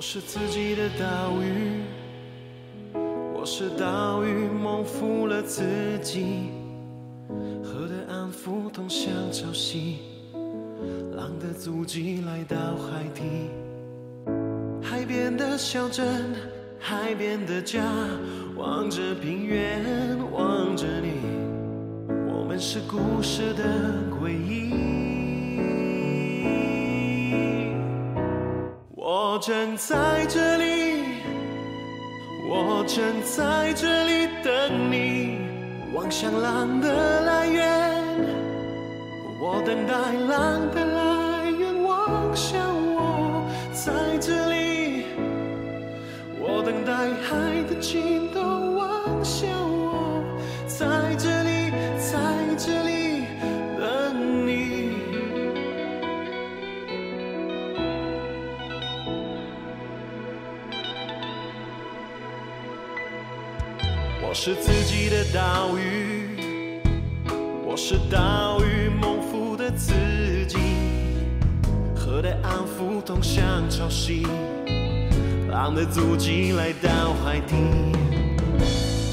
[0.00, 1.82] 我是自己的岛屿，
[3.34, 5.62] 我是岛屿梦负了自
[6.02, 6.48] 己。
[7.62, 9.96] 河的安抚通向潮汐，
[11.14, 13.50] 浪的足迹来到海底。
[14.82, 16.34] 海边的小镇，
[16.78, 17.84] 海边的家，
[18.56, 21.10] 望着平原，望着你，
[22.26, 25.19] 我们是故事的回忆。
[29.32, 31.04] 我正在这里，
[32.48, 35.38] 我正在这里等你，
[35.94, 38.02] 望向浪的来源，
[39.38, 42.58] 我等待浪的来源，望向
[42.92, 45.04] 我，在这里，
[46.40, 48.40] 我等待海的尽头，
[48.74, 49.48] 望向
[64.30, 66.38] 我是自己的岛屿，
[67.66, 69.92] 我是岛屿梦负的自
[70.46, 70.56] 己。
[71.96, 74.24] 河的安抚通向潮汐，
[75.50, 77.56] 浪的足迹来到海底。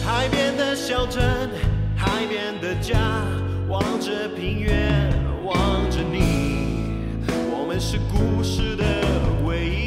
[0.06, 1.50] 海边的小镇，
[1.96, 3.00] 海边的家，
[3.68, 5.12] 望着平原，
[5.44, 5.58] 望
[5.90, 8.86] 着你，我们是故事的
[9.48, 9.87] 唯一。